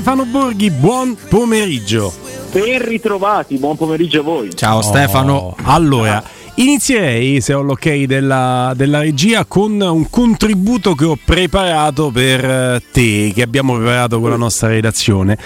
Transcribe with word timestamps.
Stefano 0.00 0.24
Borghi, 0.24 0.70
buon 0.70 1.14
pomeriggio. 1.28 2.10
Ben 2.52 2.82
ritrovati, 2.82 3.58
buon 3.58 3.76
pomeriggio 3.76 4.20
a 4.20 4.22
voi. 4.22 4.48
Ciao 4.56 4.78
oh, 4.78 4.80
Stefano. 4.80 5.54
Allora, 5.64 6.24
inizierei, 6.54 7.42
se 7.42 7.52
ho 7.52 7.60
l'ok 7.60 8.04
della, 8.04 8.72
della, 8.74 9.00
regia, 9.00 9.44
con 9.44 9.78
un 9.78 10.08
contributo 10.08 10.94
che 10.94 11.04
ho 11.04 11.18
preparato 11.22 12.10
per 12.10 12.42
eh, 12.42 12.82
te, 12.90 13.30
che 13.34 13.42
abbiamo 13.42 13.76
preparato 13.76 14.20
con 14.20 14.30
la 14.30 14.38
nostra 14.38 14.68
redazione, 14.68 15.36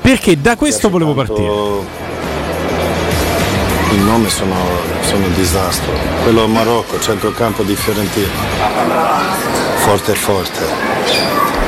perché 0.00 0.40
da 0.40 0.54
questo 0.54 0.90
volevo 0.90 1.12
partire. 1.12 1.50
Il 3.90 4.00
nome 4.00 4.28
sono, 4.28 4.54
sono 5.00 5.26
un 5.26 5.34
disastro. 5.34 5.92
Quello 6.22 6.46
Marocco, 6.46 7.00
centrocampo 7.00 7.64
di 7.64 7.74
Fiorentina. 7.74 8.28
Forte 9.78 10.14
forte. 10.14 10.62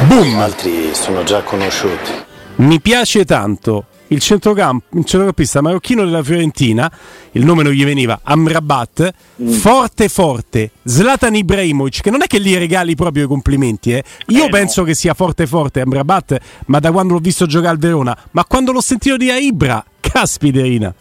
Boom! 0.06 0.38
Altri 0.38 0.90
sono 0.94 1.24
già 1.24 1.42
conosciuti. 1.42 2.34
Mi 2.56 2.80
piace 2.80 3.24
tanto 3.26 3.86
il, 4.08 4.20
centrocamp- 4.20 4.94
il 4.94 5.04
centrocampista 5.04 5.60
marocchino 5.60 6.04
della 6.04 6.22
Fiorentina, 6.22 6.90
il 7.32 7.44
nome 7.44 7.62
non 7.62 7.72
gli 7.72 7.84
veniva, 7.84 8.20
Amrabat, 8.22 9.12
mm. 9.42 9.50
forte 9.50 10.08
forte, 10.08 10.70
Zlatan 10.84 11.34
Ibrahimovic, 11.34 12.00
che 12.00 12.10
non 12.10 12.22
è 12.22 12.26
che 12.26 12.40
gli 12.40 12.56
regali 12.56 12.94
proprio 12.94 13.24
i 13.24 13.26
complimenti, 13.26 13.92
eh. 13.92 14.02
io 14.28 14.46
eh 14.46 14.48
penso 14.48 14.80
no. 14.80 14.86
che 14.86 14.94
sia 14.94 15.12
forte 15.12 15.46
forte 15.46 15.80
Amrabat, 15.80 16.38
ma 16.66 16.78
da 16.78 16.92
quando 16.92 17.14
l'ho 17.14 17.20
visto 17.20 17.46
giocare 17.46 17.72
al 17.72 17.78
Verona, 17.78 18.16
ma 18.30 18.44
quando 18.44 18.72
l'ho 18.72 18.80
sentito 18.80 19.16
di 19.16 19.30
Aibra, 19.30 19.84
caspiterina. 20.00 20.94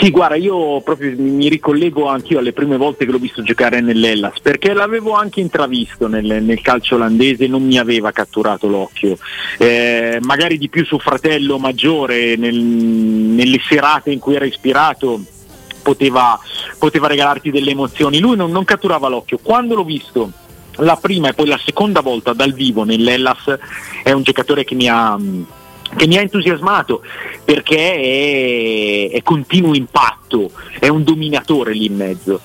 Sì, 0.00 0.10
guarda, 0.10 0.34
io 0.36 0.80
proprio 0.80 1.12
mi 1.18 1.50
ricollego 1.50 2.06
anch'io 2.06 2.38
alle 2.38 2.54
prime 2.54 2.78
volte 2.78 3.04
che 3.04 3.10
l'ho 3.10 3.18
visto 3.18 3.42
giocare 3.42 3.82
nell'Ellas, 3.82 4.40
perché 4.40 4.72
l'avevo 4.72 5.12
anche 5.12 5.40
intravisto 5.40 6.08
nel, 6.08 6.42
nel 6.42 6.62
calcio 6.62 6.94
olandese, 6.94 7.46
non 7.46 7.62
mi 7.62 7.78
aveva 7.78 8.10
catturato 8.10 8.66
l'occhio. 8.66 9.18
Eh, 9.58 10.18
magari 10.22 10.56
di 10.56 10.70
più 10.70 10.86
suo 10.86 10.98
fratello 10.98 11.58
maggiore, 11.58 12.34
nel, 12.36 12.56
nelle 12.56 13.60
serate 13.62 14.10
in 14.10 14.20
cui 14.20 14.36
era 14.36 14.46
ispirato, 14.46 15.22
poteva, 15.82 16.40
poteva 16.78 17.06
regalarti 17.06 17.50
delle 17.50 17.72
emozioni. 17.72 18.20
Lui 18.20 18.36
non, 18.36 18.50
non 18.50 18.64
catturava 18.64 19.08
l'occhio. 19.08 19.38
Quando 19.42 19.74
l'ho 19.74 19.84
visto 19.84 20.32
la 20.76 20.96
prima 20.96 21.28
e 21.28 21.34
poi 21.34 21.46
la 21.46 21.60
seconda 21.62 22.00
volta 22.00 22.32
dal 22.32 22.54
vivo 22.54 22.84
nell'Ellas, 22.84 23.54
è 24.02 24.12
un 24.12 24.22
giocatore 24.22 24.64
che 24.64 24.74
mi 24.74 24.88
ha 24.88 25.18
che 25.96 26.06
mi 26.06 26.16
ha 26.16 26.20
entusiasmato 26.20 27.02
perché 27.44 29.10
è, 29.10 29.16
è, 29.16 29.22
continuo 29.22 29.74
impatto, 29.74 30.50
è 30.78 30.88
un 30.88 31.02
dominatore 31.02 31.72
lì 31.72 31.86
in 31.86 31.96
mezzo. 31.96 32.40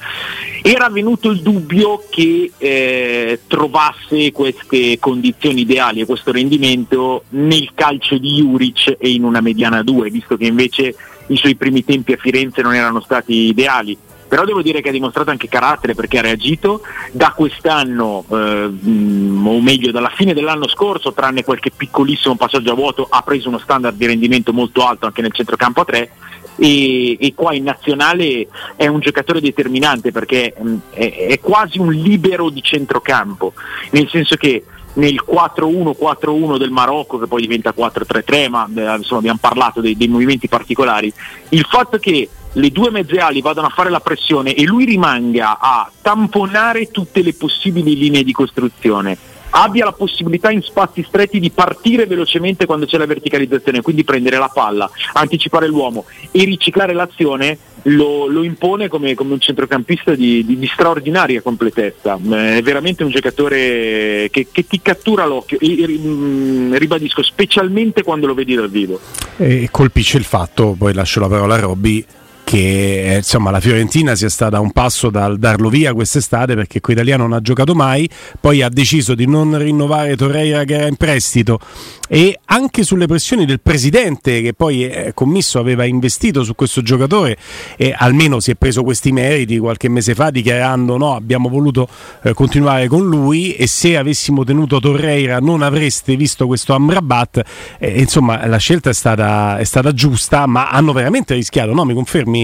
Era 0.61 0.89
venuto 0.89 1.29
il 1.29 1.41
dubbio 1.41 2.03
che 2.09 2.51
eh, 2.57 3.39
trovasse 3.47 4.31
queste 4.31 4.97
condizioni 4.99 5.61
ideali 5.61 6.01
e 6.01 6.05
questo 6.05 6.31
rendimento 6.31 7.25
nel 7.29 7.71
calcio 7.75 8.17
di 8.17 8.35
Juric 8.37 8.95
e 8.97 9.09
in 9.09 9.23
una 9.23 9.41
mediana 9.41 9.83
2, 9.83 10.09
visto 10.09 10.37
che 10.37 10.45
invece 10.45 10.95
i 11.27 11.37
suoi 11.37 11.55
primi 11.55 11.83
tempi 11.83 12.13
a 12.13 12.17
Firenze 12.17 12.61
non 12.61 12.73
erano 12.73 13.01
stati 13.01 13.33
ideali 13.47 13.97
però 14.35 14.47
devo 14.47 14.61
dire 14.61 14.81
che 14.81 14.89
ha 14.89 14.91
dimostrato 14.91 15.29
anche 15.29 15.47
carattere 15.47 15.95
perché 15.95 16.17
ha 16.17 16.21
reagito 16.21 16.81
da 17.13 17.31
quest'anno, 17.33 18.25
eh, 18.29 18.35
o 18.35 19.61
meglio 19.61 19.91
dalla 19.91 20.11
fine 20.13 20.33
dell'anno 20.33 20.67
scorso, 20.67 21.13
tranne 21.13 21.45
qualche 21.45 21.71
piccolissimo 21.71 22.35
passaggio 22.35 22.73
a 22.73 22.75
vuoto, 22.75 23.07
ha 23.09 23.21
preso 23.21 23.47
uno 23.47 23.59
standard 23.59 23.95
di 23.95 24.05
rendimento 24.05 24.51
molto 24.51 24.85
alto 24.85 25.05
anche 25.05 25.21
nel 25.21 25.31
centrocampo 25.31 25.79
a 25.79 25.85
3 25.85 26.11
e, 26.57 27.17
e, 27.17 27.33
qua 27.33 27.53
in 27.53 27.63
nazionale 27.63 28.47
è 28.75 28.87
un 28.87 28.99
giocatore 28.99 29.39
determinante 29.39 30.11
perché 30.11 30.53
mh, 30.59 30.75
è, 30.89 31.27
è 31.29 31.39
quasi 31.39 31.79
un 31.79 31.93
libero 31.93 32.49
di 32.49 32.61
centrocampo, 32.61 33.53
nel 33.91 34.09
senso 34.09 34.35
che 34.35 34.65
nel 34.95 35.23
4-1-4-1 35.25 36.57
del 36.57 36.71
Marocco 36.71 37.19
che 37.19 37.27
poi 37.27 37.39
diventa 37.39 37.73
4-3-3 37.73 38.49
ma 38.49 38.67
eh, 38.75 38.97
insomma 38.97 39.19
abbiamo 39.19 39.39
parlato 39.39 39.79
dei, 39.79 39.95
dei 39.95 40.07
movimenti 40.09 40.47
particolari 40.49 41.11
il 41.49 41.65
fatto 41.69 41.97
che 41.97 42.29
le 42.55 42.71
due 42.71 42.91
mezze 42.91 43.17
ali 43.17 43.41
vadano 43.41 43.67
a 43.67 43.71
fare 43.71 43.89
la 43.89 43.99
pressione 43.99 44.53
e 44.53 44.63
lui 44.63 44.85
rimanga 44.85 45.59
a 45.59 45.89
tamponare 46.01 46.89
tutte 46.91 47.21
le 47.21 47.33
possibili 47.33 47.95
linee 47.95 48.23
di 48.23 48.31
costruzione 48.31 49.17
abbia 49.55 49.85
la 49.85 49.93
possibilità 49.93 50.51
in 50.51 50.61
spazi 50.61 51.03
stretti 51.07 51.39
di 51.39 51.49
partire 51.49 52.05
velocemente 52.05 52.65
quando 52.65 52.85
c'è 52.85 52.97
la 52.97 53.05
verticalizzazione, 53.05 53.81
quindi 53.81 54.03
prendere 54.03 54.37
la 54.37 54.51
palla, 54.53 54.89
anticipare 55.13 55.67
l'uomo 55.67 56.05
e 56.31 56.43
riciclare 56.43 56.93
l'azione, 56.93 57.57
lo, 57.83 58.27
lo 58.27 58.43
impone 58.43 58.89
come, 58.89 59.13
come, 59.13 59.33
un 59.33 59.39
centrocampista 59.39 60.13
di, 60.13 60.45
di, 60.45 60.57
di, 60.57 60.67
straordinaria 60.67 61.41
completezza. 61.41 62.15
È 62.15 62.61
veramente 62.61 63.03
un 63.03 63.11
giocatore 63.11 64.27
che, 64.29 64.47
che 64.51 64.67
ti 64.67 64.81
cattura 64.81 65.25
l'occhio 65.25 65.57
e, 65.59 65.85
mm, 65.87 66.73
ribadisco, 66.73 67.23
specialmente 67.23 68.03
quando 68.03 68.27
lo 68.27 68.33
vedi 68.33 68.55
dal 68.55 68.69
vivo. 68.69 68.99
E 69.37 69.69
colpisce 69.71 70.17
il 70.17 70.25
fatto, 70.25 70.75
poi 70.77 70.93
lascio 70.93 71.21
la 71.21 71.27
parola 71.27 71.55
a 71.55 71.59
Robby 71.59 72.05
che 72.45 73.13
eh, 73.13 73.17
insomma, 73.17 73.49
la 73.49 73.59
Fiorentina 73.59 74.15
sia 74.15 74.29
stata 74.29 74.59
un 74.59 74.71
passo 74.71 75.09
dal 75.09 75.37
darlo 75.39 75.67
via 75.67 75.93
quest'estate 75.93 76.53
perché 76.53 76.79
qui 76.79 76.93
italiano 76.93 77.23
non 77.23 77.33
ha 77.33 77.41
giocato 77.41 77.73
mai, 77.73 78.07
poi 78.39 78.61
ha 78.61 78.69
deciso 78.69 79.15
di 79.15 79.25
non 79.25 79.57
rinnovare 79.57 80.15
Torreira 80.15 80.63
che 80.63 80.75
era 80.75 80.87
in 80.87 80.95
prestito. 80.95 81.59
E 82.07 82.39
anche 82.45 82.83
sulle 82.83 83.07
pressioni 83.07 83.45
del 83.45 83.59
presidente 83.59 84.41
che 84.43 84.53
poi 84.53 84.87
eh, 84.87 85.11
commisso 85.15 85.57
aveva 85.57 85.85
investito 85.85 86.43
su 86.43 86.53
questo 86.53 86.83
giocatore 86.83 87.35
e 87.77 87.95
almeno 87.97 88.39
si 88.39 88.51
è 88.51 88.55
preso 88.55 88.83
questi 88.83 89.11
meriti 89.11 89.57
qualche 89.57 89.89
mese 89.89 90.13
fa 90.13 90.29
dichiarando 90.29 90.97
no 90.97 91.15
abbiamo 91.15 91.49
voluto 91.49 91.87
eh, 92.21 92.35
continuare 92.35 92.87
con 92.87 93.09
lui 93.09 93.55
e 93.55 93.65
se 93.65 93.97
avessimo 93.97 94.43
tenuto 94.43 94.79
Torreira 94.79 95.39
non 95.39 95.63
avreste 95.63 96.15
visto 96.15 96.45
questo 96.45 96.75
Amrabat. 96.75 97.41
Eh, 97.79 97.99
insomma 97.99 98.45
la 98.45 98.57
scelta 98.57 98.91
è 98.91 98.93
stata, 98.93 99.57
è 99.57 99.63
stata, 99.63 99.91
giusta 99.91 100.45
ma 100.45 100.69
hanno 100.69 100.93
veramente 100.93 101.33
rischiato. 101.33 101.73
No? 101.73 101.85
mi 101.85 101.95
confermi 101.95 102.34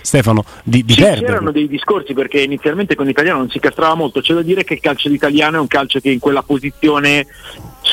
Stefano 0.00 0.44
di, 0.62 0.84
di 0.84 0.92
sì, 0.94 1.00
perdere 1.00 1.26
c'erano 1.26 1.50
dei 1.50 1.68
discorsi 1.68 2.12
perché 2.12 2.40
inizialmente 2.40 2.94
con 2.94 3.06
l'italiano 3.06 3.38
non 3.38 3.50
si 3.50 3.58
castrava 3.58 3.94
molto. 3.94 4.20
C'è 4.20 4.34
da 4.34 4.42
dire 4.42 4.64
che 4.64 4.74
il 4.74 4.80
calcio 4.80 5.08
d'italiano 5.08 5.56
è 5.56 5.60
un 5.60 5.66
calcio 5.66 6.00
che 6.00 6.10
in 6.10 6.18
quella 6.18 6.42
posizione 6.42 7.26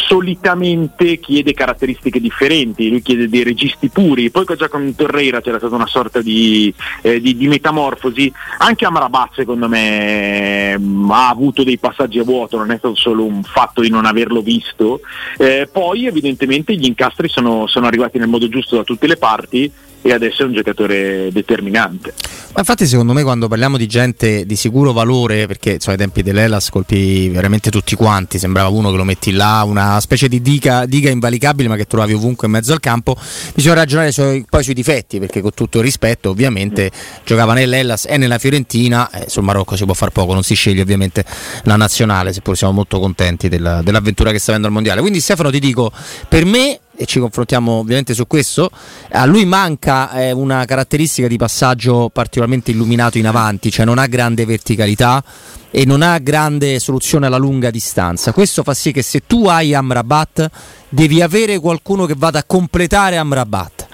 solitamente 0.07 1.19
chiede 1.19 1.53
caratteristiche 1.53 2.19
differenti, 2.19 2.89
lui 2.89 3.01
chiede 3.01 3.29
dei 3.29 3.43
registi 3.43 3.89
puri, 3.89 4.29
poi 4.29 4.45
già 4.55 4.67
con 4.67 4.93
Torreira 4.95 5.41
c'era 5.41 5.57
stata 5.57 5.73
una 5.73 5.87
sorta 5.87 6.21
di, 6.21 6.73
eh, 7.01 7.19
di, 7.21 7.35
di 7.35 7.47
metamorfosi, 7.47 8.31
anche 8.59 8.85
Amrabat 8.85 9.33
secondo 9.35 9.67
me 9.67 10.77
mh, 10.77 11.09
ha 11.11 11.29
avuto 11.29 11.63
dei 11.63 11.77
passaggi 11.77 12.19
a 12.19 12.23
vuoto, 12.23 12.57
non 12.57 12.71
è 12.71 12.77
stato 12.77 12.95
solo 12.95 13.23
un 13.23 13.43
fatto 13.43 13.81
di 13.81 13.89
non 13.89 14.05
averlo 14.05 14.41
visto, 14.41 14.99
eh, 15.37 15.67
poi 15.71 16.05
evidentemente 16.05 16.75
gli 16.75 16.85
incastri 16.85 17.29
sono, 17.29 17.65
sono 17.67 17.87
arrivati 17.87 18.17
nel 18.17 18.27
modo 18.27 18.47
giusto 18.49 18.75
da 18.75 18.83
tutte 18.83 19.07
le 19.07 19.17
parti 19.17 19.71
e 20.05 20.13
adesso 20.13 20.43
è 20.43 20.45
un 20.45 20.53
giocatore 20.53 21.31
determinante. 21.31 22.13
Ma 22.53 22.59
infatti 22.59 22.85
secondo 22.85 23.11
me 23.11 23.23
quando 23.23 23.47
parliamo 23.47 23.75
di 23.75 23.87
gente 23.87 24.45
di 24.45 24.55
sicuro 24.55 24.93
valore, 24.93 25.47
perché 25.47 25.73
insomma, 25.73 25.93
ai 25.93 26.01
tempi 26.01 26.21
dell'Elas 26.21 26.69
colpì 26.69 27.27
veramente 27.29 27.71
tutti 27.71 27.95
quanti, 27.95 28.37
sembrava 28.37 28.69
uno 28.69 28.91
che 28.91 28.97
lo 28.97 29.03
metti 29.03 29.31
là, 29.31 29.63
una 29.65 29.99
specie 29.99 30.27
di 30.27 30.43
diga, 30.43 30.85
diga 30.85 31.09
invalicabile 31.09 31.67
ma 31.67 31.75
che 31.75 31.85
trovavi 31.85 32.13
ovunque 32.13 32.45
in 32.45 32.53
mezzo 32.53 32.71
al 32.71 32.79
campo, 32.79 33.17
bisogna 33.55 33.73
ragionare 33.73 34.11
su, 34.11 34.45
poi 34.47 34.63
sui 34.63 34.75
difetti, 34.75 35.17
perché 35.17 35.41
con 35.41 35.55
tutto 35.55 35.79
il 35.79 35.83
rispetto 35.83 36.29
ovviamente 36.29 36.91
mm. 36.93 37.25
giocava 37.25 37.53
nell'Ellas 37.53 38.05
e 38.07 38.17
nella 38.17 38.37
Fiorentina, 38.37 39.09
eh, 39.09 39.25
sul 39.27 39.41
Marocco 39.41 39.75
si 39.75 39.85
può 39.85 39.95
far 39.95 40.11
poco, 40.11 40.33
non 40.33 40.43
si 40.43 40.53
sceglie 40.53 40.83
ovviamente 40.83 41.25
la 41.63 41.77
nazionale, 41.77 42.31
seppur 42.31 42.55
siamo 42.55 42.73
molto 42.73 42.99
contenti 42.99 43.49
della, 43.49 43.81
dell'avventura 43.81 44.29
che 44.29 44.37
sta 44.37 44.51
avendo 44.51 44.67
al 44.67 44.73
Mondiale. 44.73 45.01
Quindi 45.01 45.19
Stefano 45.19 45.49
ti 45.49 45.59
dico, 45.59 45.91
per 46.29 46.45
me 46.45 46.79
e 46.95 47.05
ci 47.05 47.19
confrontiamo 47.19 47.73
ovviamente 47.73 48.13
su 48.13 48.27
questo, 48.27 48.69
a 49.11 49.25
lui 49.25 49.45
manca 49.45 50.11
eh, 50.11 50.31
una 50.31 50.65
caratteristica 50.65 51.27
di 51.27 51.37
passaggio 51.37 52.09
particolarmente 52.11 52.71
illuminato 52.71 53.17
in 53.17 53.27
avanti, 53.27 53.71
cioè 53.71 53.85
non 53.85 53.97
ha 53.97 54.07
grande 54.07 54.45
verticalità 54.45 55.23
e 55.69 55.85
non 55.85 56.01
ha 56.01 56.17
grande 56.19 56.79
soluzione 56.79 57.25
alla 57.25 57.37
lunga 57.37 57.69
distanza. 57.69 58.31
Questo 58.31 58.63
fa 58.63 58.73
sì 58.73 58.91
che 58.91 59.01
se 59.01 59.23
tu 59.27 59.45
hai 59.45 59.73
Amrabat 59.73 60.49
devi 60.89 61.21
avere 61.21 61.59
qualcuno 61.59 62.05
che 62.05 62.13
vada 62.15 62.39
a 62.39 62.43
completare 62.45 63.17
Amrabat. 63.17 63.87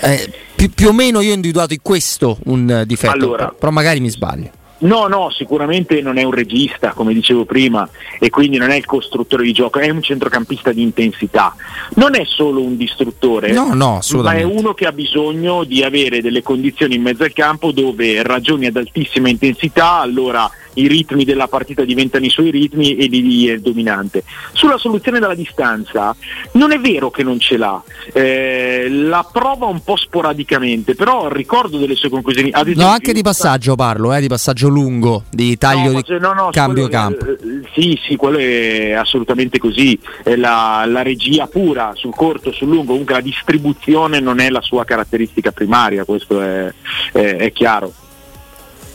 Eh, 0.00 0.32
più, 0.54 0.70
più, 0.70 0.88
o 0.88 0.92
meno 0.92 1.20
io 1.20 1.32
ho 1.32 1.34
individuato 1.34 1.72
in 1.72 1.80
questo 1.82 2.38
un 2.44 2.84
difetto, 2.86 3.12
allora, 3.12 3.54
però 3.56 3.70
magari 3.70 4.00
mi 4.00 4.10
sbaglio. 4.10 4.60
No, 4.82 5.06
no, 5.06 5.30
sicuramente 5.30 6.00
non 6.00 6.18
è 6.18 6.22
un 6.22 6.32
regista, 6.32 6.92
come 6.92 7.12
dicevo 7.12 7.44
prima, 7.44 7.88
e 8.18 8.30
quindi 8.30 8.58
non 8.58 8.70
è 8.70 8.76
il 8.76 8.84
costruttore 8.84 9.44
di 9.44 9.52
gioco, 9.52 9.78
è 9.78 9.90
un 9.90 10.02
centrocampista 10.02 10.72
di 10.72 10.82
intensità. 10.82 11.54
Non 11.94 12.14
è 12.14 12.24
solo 12.24 12.60
un 12.60 12.76
distruttore, 12.76 13.52
no, 13.52 13.74
no, 13.74 14.00
ma 14.22 14.34
è 14.34 14.42
uno 14.42 14.74
che 14.74 14.86
ha 14.86 14.92
bisogno 14.92 15.64
di 15.64 15.82
avere 15.82 16.20
delle 16.20 16.42
condizioni 16.42 16.96
in 16.96 17.02
mezzo 17.02 17.22
al 17.22 17.32
campo 17.32 17.70
dove 17.72 18.22
ragioni 18.22 18.66
ad 18.66 18.76
altissima 18.76 19.28
intensità, 19.28 20.00
allora 20.00 20.50
i 20.74 20.86
ritmi 20.86 21.24
della 21.24 21.48
partita 21.48 21.84
diventano 21.84 22.24
i 22.24 22.30
suoi 22.30 22.50
ritmi 22.50 22.96
e 22.96 23.06
lì 23.06 23.48
è 23.48 23.58
dominante. 23.58 24.24
Sulla 24.52 24.78
soluzione 24.78 25.18
dalla 25.18 25.34
distanza 25.34 26.14
non 26.52 26.72
è 26.72 26.78
vero 26.78 27.10
che 27.10 27.22
non 27.22 27.38
ce 27.38 27.56
l'ha, 27.56 27.82
eh, 28.12 28.88
la 28.88 29.28
prova 29.30 29.66
un 29.66 29.82
po' 29.82 29.96
sporadicamente, 29.96 30.94
però 30.94 31.28
ricordo 31.28 31.78
delle 31.78 31.94
sue 31.94 32.08
conclusioni. 32.08 32.50
Esempio, 32.52 32.82
no, 32.82 32.88
anche 32.88 33.12
di 33.12 33.22
passaggio 33.22 33.74
parlo, 33.74 34.12
eh, 34.14 34.20
di 34.20 34.28
passaggio 34.28 34.68
lungo, 34.68 35.24
di 35.30 35.56
taglio 35.58 35.92
no, 35.92 36.00
di 36.00 36.18
no, 36.18 36.32
no, 36.32 36.48
cambio 36.50 36.88
quello, 36.88 37.02
campo. 37.02 37.26
Eh, 37.26 37.38
sì, 37.74 37.98
sì, 38.06 38.16
quello 38.16 38.38
è 38.38 38.92
assolutamente 38.92 39.58
così. 39.58 39.98
È 40.22 40.36
la, 40.36 40.84
la 40.86 41.02
regia 41.02 41.46
pura 41.46 41.92
sul 41.94 42.14
corto, 42.14 42.52
sul 42.52 42.68
lungo, 42.68 42.92
comunque 42.92 43.14
la 43.14 43.20
distribuzione 43.20 44.20
non 44.20 44.40
è 44.40 44.48
la 44.50 44.60
sua 44.60 44.84
caratteristica 44.84 45.52
primaria, 45.52 46.04
questo 46.04 46.40
è, 46.40 46.72
è, 47.12 47.36
è 47.36 47.52
chiaro. 47.52 47.92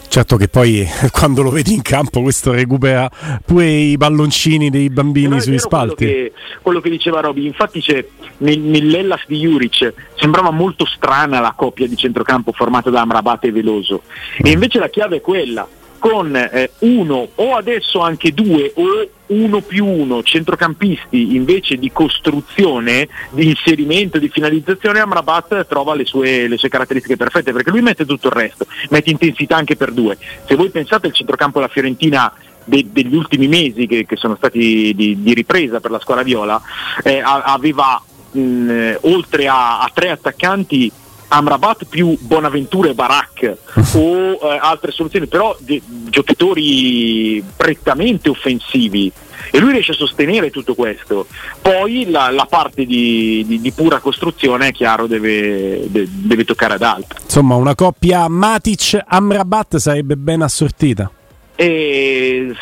Certo 0.10 0.38
che 0.38 0.48
poi 0.48 0.88
quando 1.12 1.42
lo 1.42 1.50
vedi 1.50 1.74
in 1.74 1.82
campo 1.82 2.22
questo 2.22 2.52
recupera 2.52 3.10
pure 3.46 3.68
i 3.68 3.98
palloncini 3.98 4.70
dei 4.70 4.90
bambini 4.90 5.40
sui 5.42 5.60
spalti. 5.60 6.06
Quello 6.06 6.12
che, 6.12 6.34
quello 6.62 6.80
che, 6.82 6.90
diceva 6.90 7.20
Roby, 7.20 7.46
infatti 7.46 7.82
c'è 7.82 8.06
nel, 8.38 8.60
nell'Ellas 8.60 9.24
di 9.28 9.40
Juric 9.40 9.94
sembrava 10.16 10.52
molto 10.52 10.86
strana 10.86 11.40
la 11.40 11.54
coppia 11.56 11.88
di 11.88 11.96
centrocampo 11.96 12.52
formata 12.52 12.90
da 12.90 13.02
Amrabat 13.02 13.46
e 13.46 13.52
Veloso. 13.52 14.04
E 14.38 14.52
invece 14.52 14.80
la 14.80 14.90
chiave 14.90 15.18
è 15.18 15.22
quella, 15.22 15.68
con 16.00 16.36
eh, 16.36 16.72
uno 16.80 17.30
o 17.36 17.56
adesso 17.56 18.00
anche 18.00 18.34
due 18.34 18.72
o 18.76 19.08
uno 19.28 19.62
più 19.62 19.86
uno 19.86 20.24
centrocampisti 20.24 21.36
invece 21.36 21.78
di 21.78 21.92
costruzione, 21.92 23.08
di 23.32 23.48
inserimento, 23.48 24.20
di 24.20 24.30
finalizzazione, 24.30 25.00
Amrabat 25.00 25.66
trova 25.68 25.96
le 25.96 26.06
sue, 26.06 26.48
le 26.48 26.58
sue, 26.58 26.70
caratteristiche 26.70 27.18
perfette 27.18 27.52
perché 27.52 27.72
lui 27.72 27.82
mette 27.82 28.06
tutto 28.06 28.28
il 28.28 28.34
resto, 28.34 28.66
mette 28.90 29.10
intensità 29.10 29.56
anche 29.58 29.76
per 29.76 29.92
due. 29.92 30.18
Se 30.46 30.56
voi 30.56 30.70
pensate 30.70 31.08
al 31.08 31.14
centrocampo 31.14 31.60
della 31.60 31.72
Fiorentina 31.72 32.32
de, 32.64 32.86
degli 32.90 33.16
ultimi 33.16 33.48
mesi 33.48 33.88
che, 33.88 34.06
che 34.06 34.16
sono 34.16 34.36
stati 34.36 34.94
di, 34.96 35.22
di, 35.22 35.34
ripresa 35.34 35.80
per 35.80 35.92
la 35.92 36.00
squadra 36.00 36.24
viola, 36.24 36.62
eh, 37.04 37.22
aveva 37.24 38.02
mh, 38.32 38.98
oltre 39.02 39.48
a, 39.48 39.82
a 39.82 39.92
tre 39.94 40.10
attaccanti 40.10 40.92
Amrabat 41.30 41.86
più 41.86 42.18
Bonaventura 42.20 42.90
e 42.90 42.94
Barak 42.94 43.58
o 43.94 44.40
eh, 44.42 44.60
altre 44.62 44.92
soluzioni, 44.92 45.28
però 45.28 45.56
di, 45.60 45.82
giocatori 46.10 47.44
prettamente 47.56 48.30
offensivi 48.30 49.12
e 49.52 49.60
lui 49.60 49.72
riesce 49.72 49.92
a 49.92 49.96
sostenere 49.96 50.50
tutto 50.50 50.76
questo. 50.76 51.28
Poi 51.62 52.10
la, 52.10 52.32
la 52.32 52.46
parte 52.50 52.86
di, 52.86 53.44
di, 53.48 53.62
di, 53.62 53.72
pura 53.72 54.00
costruzione, 54.00 54.70
è 54.70 54.72
chiaro, 54.72 55.08
deve, 55.08 55.90
de, 55.90 56.08
deve 56.10 56.44
toccare 56.44 56.76
ad 56.76 56.82
altri. 56.82 57.20
Insomma, 57.24 57.56
una 57.56 57.76
coppia 57.76 58.28
Matic-Amrabat 58.28 59.78
sarebbe 59.78 60.16
ben 60.16 60.42
assortita. 60.42 61.12
E, 61.60 62.54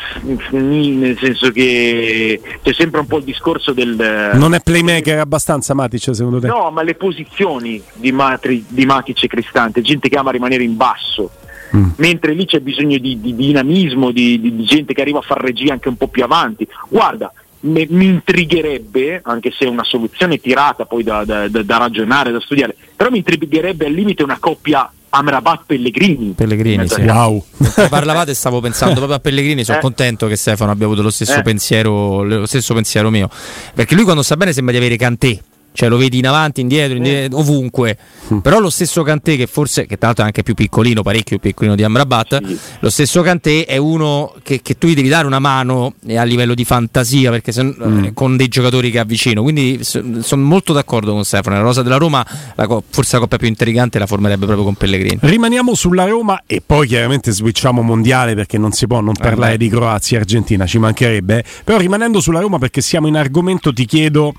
nel 0.52 1.18
senso 1.18 1.50
che 1.50 2.40
c'è 2.62 2.72
sempre 2.72 3.00
un 3.00 3.06
po' 3.06 3.18
il 3.18 3.24
discorso 3.24 3.74
del... 3.74 4.30
Non 4.32 4.54
è 4.54 4.60
playmaker 4.62 5.18
abbastanza 5.18 5.74
Matic 5.74 6.14
secondo 6.14 6.40
te? 6.40 6.46
No, 6.46 6.70
ma 6.70 6.82
le 6.82 6.94
posizioni 6.94 7.82
di, 7.92 8.10
Matri, 8.10 8.64
di 8.66 8.86
Matic 8.86 9.22
e 9.24 9.28
Cristante, 9.28 9.82
gente 9.82 10.08
che 10.08 10.16
ama 10.16 10.30
rimanere 10.30 10.64
in 10.64 10.76
basso, 10.76 11.30
mm. 11.76 11.90
mentre 11.96 12.32
lì 12.32 12.46
c'è 12.46 12.60
bisogno 12.60 12.96
di, 12.96 13.20
di 13.20 13.34
dinamismo, 13.34 14.10
di, 14.12 14.40
di, 14.40 14.64
gente 14.64 14.94
che 14.94 15.02
arriva 15.02 15.18
a 15.18 15.22
far 15.22 15.42
regia 15.42 15.74
anche 15.74 15.90
un 15.90 15.96
po' 15.98 16.08
più 16.08 16.24
avanti. 16.24 16.66
Guarda, 16.88 17.30
me, 17.60 17.86
mi 17.90 18.06
intrigherebbe, 18.06 19.20
anche 19.24 19.50
se 19.50 19.66
è 19.66 19.68
una 19.68 19.84
soluzione 19.84 20.38
tirata 20.38 20.86
poi 20.86 21.02
da, 21.02 21.22
da, 21.26 21.48
da, 21.48 21.62
da 21.62 21.76
ragionare, 21.76 22.32
da 22.32 22.40
studiare, 22.40 22.74
però 22.96 23.10
mi 23.10 23.18
intrigherebbe 23.18 23.84
al 23.84 23.92
limite 23.92 24.22
una 24.22 24.38
coppia 24.40 24.90
Amrabat 25.10 25.62
Pellegrini. 25.66 26.32
Pellegrini, 26.32 26.88
sì. 26.88 27.02
Wow. 27.02 27.44
parlavate 27.88 28.34
stavo 28.34 28.60
pensando 28.60 28.94
proprio 28.94 29.16
a 29.16 29.20
Pellegrini, 29.20 29.64
sono 29.64 29.78
eh. 29.78 29.80
contento 29.80 30.26
che 30.26 30.36
Stefano 30.36 30.70
abbia 30.70 30.86
avuto 30.86 31.02
lo 31.02 31.10
stesso, 31.10 31.38
eh. 31.38 31.42
pensiero, 31.42 32.22
lo 32.22 32.46
stesso 32.46 32.74
pensiero 32.74 33.10
mio. 33.10 33.28
Perché 33.74 33.94
lui 33.94 34.04
quando 34.04 34.22
sta 34.22 34.36
bene 34.36 34.52
sembra 34.52 34.72
di 34.72 34.78
avere 34.78 34.96
Cantè 34.96 35.40
cioè 35.76 35.90
lo 35.90 35.98
vedi 35.98 36.18
in 36.18 36.26
avanti, 36.26 36.62
indietro, 36.62 36.96
indietro 36.96 37.38
ovunque. 37.38 37.96
Mm. 38.32 38.38
Però 38.38 38.58
lo 38.58 38.70
stesso 38.70 39.02
Kanté, 39.02 39.36
che 39.36 39.46
forse, 39.46 39.82
che 39.82 39.98
tra 39.98 40.06
l'altro 40.06 40.24
è 40.24 40.26
anche 40.26 40.42
più 40.42 40.54
piccolino, 40.54 41.02
parecchio 41.02 41.38
più 41.38 41.50
piccolino 41.50 41.76
di 41.76 41.84
Amrabat, 41.84 42.44
sì. 42.44 42.58
lo 42.80 42.90
stesso 42.90 43.20
Kanté 43.20 43.66
è 43.66 43.76
uno 43.76 44.34
che, 44.42 44.62
che, 44.62 44.78
tu 44.78 44.88
gli 44.88 44.94
devi 44.94 45.08
dare 45.08 45.26
una 45.26 45.38
mano 45.38 45.94
a 46.16 46.22
livello 46.22 46.54
di 46.54 46.64
fantasia, 46.64 47.30
perché 47.30 47.52
se, 47.52 47.62
mm. 47.62 48.04
eh, 48.04 48.12
con 48.14 48.36
dei 48.36 48.48
giocatori 48.48 48.90
che 48.90 48.98
avvicino. 48.98 49.42
Quindi 49.42 49.80
sono 49.84 50.42
molto 50.42 50.72
d'accordo 50.72 51.12
con 51.12 51.24
Stefano. 51.24 51.56
La 51.56 51.62
rosa 51.62 51.82
della 51.82 51.98
Roma, 51.98 52.26
la, 52.54 52.82
forse 52.88 53.16
la 53.16 53.20
coppia 53.20 53.36
più 53.36 53.48
intrigante, 53.48 53.98
la 53.98 54.06
formerebbe 54.06 54.46
proprio 54.46 54.64
con 54.64 54.74
Pellegrini. 54.74 55.18
Rimaniamo 55.20 55.74
sulla 55.74 56.06
Roma 56.06 56.42
e 56.46 56.62
poi 56.64 56.86
chiaramente 56.86 57.30
switchiamo 57.32 57.82
mondiale 57.82 58.34
perché 58.34 58.56
non 58.56 58.72
si 58.72 58.86
può 58.86 59.00
non 59.00 59.14
parlare 59.14 59.54
eh 59.54 59.58
di 59.58 59.68
Croazia 59.68 60.16
e 60.16 60.20
Argentina, 60.20 60.64
ci 60.64 60.78
mancherebbe. 60.78 61.44
Però 61.64 61.76
rimanendo 61.76 62.20
sulla 62.20 62.40
Roma 62.40 62.58
perché 62.58 62.80
siamo 62.80 63.06
in 63.08 63.16
argomento, 63.16 63.72
ti 63.72 63.84
chiedo 63.84 64.32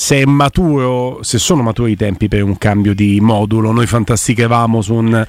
se 0.00 0.22
è 0.22 0.24
maturo, 0.24 1.18
se 1.20 1.36
sono 1.36 1.60
maturi 1.60 1.92
i 1.92 1.96
tempi 1.96 2.26
per 2.26 2.42
un 2.42 2.56
cambio 2.56 2.94
di 2.94 3.20
modulo. 3.20 3.70
Noi 3.70 3.86
fantasticavamo 3.86 4.80
su 4.80 4.94
un 4.94 5.26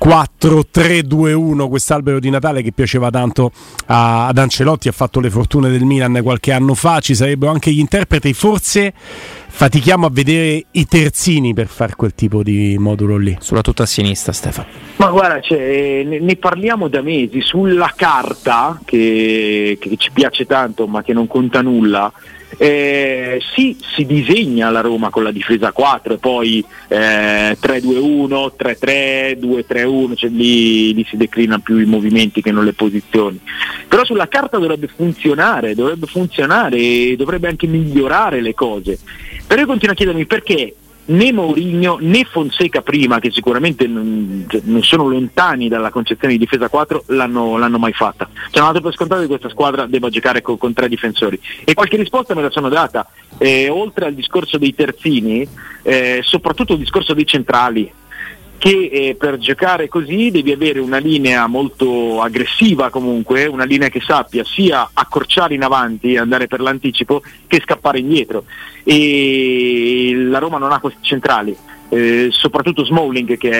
4-3-2-1, 0.00 1.68
quest'albero 1.68 2.20
di 2.20 2.30
Natale 2.30 2.62
che 2.62 2.70
piaceva 2.70 3.10
tanto 3.10 3.50
a, 3.86 4.28
ad 4.28 4.38
Ancelotti, 4.38 4.86
ha 4.86 4.92
fatto 4.92 5.18
le 5.18 5.28
fortune 5.28 5.70
del 5.70 5.82
Milan 5.82 6.20
qualche 6.22 6.52
anno 6.52 6.74
fa, 6.74 7.00
ci 7.00 7.16
sarebbero 7.16 7.50
anche 7.50 7.72
gli 7.72 7.80
interpreti, 7.80 8.32
forse 8.32 8.92
fatichiamo 8.94 10.06
a 10.06 10.10
vedere 10.12 10.66
i 10.70 10.86
terzini 10.86 11.52
per 11.52 11.66
fare 11.66 11.96
quel 11.96 12.14
tipo 12.14 12.44
di 12.44 12.76
modulo 12.78 13.16
lì. 13.16 13.36
Sulla 13.40 13.60
tutta 13.60 13.82
a 13.82 13.86
sinistra, 13.86 14.32
Stefano. 14.32 14.68
Ma 14.98 15.10
guarda, 15.10 15.40
cioè, 15.40 16.04
ne, 16.06 16.20
ne, 16.20 16.36
parliamo 16.36 16.86
da 16.86 17.02
mesi, 17.02 17.40
sulla 17.40 17.92
carta 17.96 18.80
che, 18.84 19.76
che 19.80 19.96
ci 19.96 20.12
piace 20.12 20.46
tanto 20.46 20.86
ma 20.86 21.02
che 21.02 21.12
non 21.12 21.26
conta 21.26 21.60
nulla 21.60 22.12
eh, 22.56 23.40
sì, 23.54 23.76
si 23.94 24.04
disegna 24.04 24.70
la 24.70 24.80
Roma 24.80 25.10
con 25.10 25.22
la 25.22 25.30
difesa 25.30 25.72
4 25.72 26.14
e 26.14 26.18
poi 26.18 26.64
eh, 26.88 27.56
3-2-1, 27.60 28.52
3-3, 28.58 29.38
2-3-1, 29.38 30.16
cioè 30.16 30.30
lì, 30.30 30.94
lì 30.94 31.06
si 31.08 31.16
declinano 31.16 31.62
più 31.62 31.78
i 31.78 31.84
movimenti 31.84 32.42
che 32.42 32.52
non 32.52 32.64
le 32.64 32.72
posizioni. 32.72 33.40
Però 33.88 34.04
sulla 34.04 34.28
carta 34.28 34.58
dovrebbe 34.58 34.88
funzionare, 34.88 35.74
dovrebbe 35.74 36.06
funzionare 36.06 36.76
e 36.76 37.14
dovrebbe 37.16 37.48
anche 37.48 37.66
migliorare 37.66 38.40
le 38.40 38.54
cose. 38.54 38.98
Però 39.46 39.60
io 39.60 39.66
continuo 39.66 39.94
a 39.94 39.96
chiedermi 39.96 40.26
perché 40.26 40.74
né 41.06 41.32
Mourinho 41.32 41.98
né 42.00 42.24
Fonseca 42.24 42.82
prima, 42.82 43.18
che 43.18 43.30
sicuramente 43.30 43.86
non, 43.86 44.46
non, 44.64 44.82
sono 44.82 45.08
lontani 45.08 45.68
dalla 45.68 45.90
concezione 45.90 46.34
di 46.34 46.38
difesa 46.38 46.68
4, 46.68 47.04
l'hanno, 47.08 47.56
l'hanno 47.58 47.78
mai 47.78 47.92
fatta. 47.92 48.28
Ci 48.50 48.58
hanno 48.58 48.72
dato 48.72 48.80
per 48.82 48.94
scontato 48.94 49.20
che 49.22 49.26
questa 49.26 49.48
squadra 49.48 49.86
debba 49.86 50.08
giocare 50.08 50.42
con, 50.42 50.58
con 50.58 50.72
tre 50.72 50.88
difensori. 50.88 51.40
E 51.64 51.74
qualche 51.74 51.96
risposta 51.96 52.34
me 52.34 52.42
la 52.42 52.50
sono 52.50 52.68
data. 52.68 53.06
Eh, 53.38 53.68
oltre 53.68 54.06
al 54.06 54.14
discorso 54.14 54.58
dei 54.58 54.74
terzini, 54.74 55.46
eh, 55.82 56.20
soprattutto 56.22 56.74
il 56.74 56.78
discorso 56.78 57.14
dei 57.14 57.26
centrali 57.26 57.90
che 58.62 58.90
eh, 58.92 59.16
per 59.18 59.38
giocare 59.38 59.88
così 59.88 60.30
devi 60.30 60.52
avere 60.52 60.78
una 60.78 60.98
linea 60.98 61.48
molto 61.48 62.22
aggressiva 62.22 62.90
comunque, 62.90 63.46
una 63.46 63.64
linea 63.64 63.88
che 63.88 64.00
sappia 64.00 64.44
sia 64.44 64.90
accorciare 64.92 65.54
in 65.54 65.64
avanti, 65.64 66.16
andare 66.16 66.46
per 66.46 66.60
l'anticipo, 66.60 67.22
che 67.48 67.60
scappare 67.60 67.98
indietro. 67.98 68.44
E 68.84 70.12
la 70.14 70.38
Roma 70.38 70.58
non 70.58 70.70
ha 70.70 70.78
questi 70.78 71.00
centrali. 71.02 71.56
Eh, 71.88 72.28
soprattutto 72.30 72.84
Smalling 72.84 73.36
che 73.36 73.50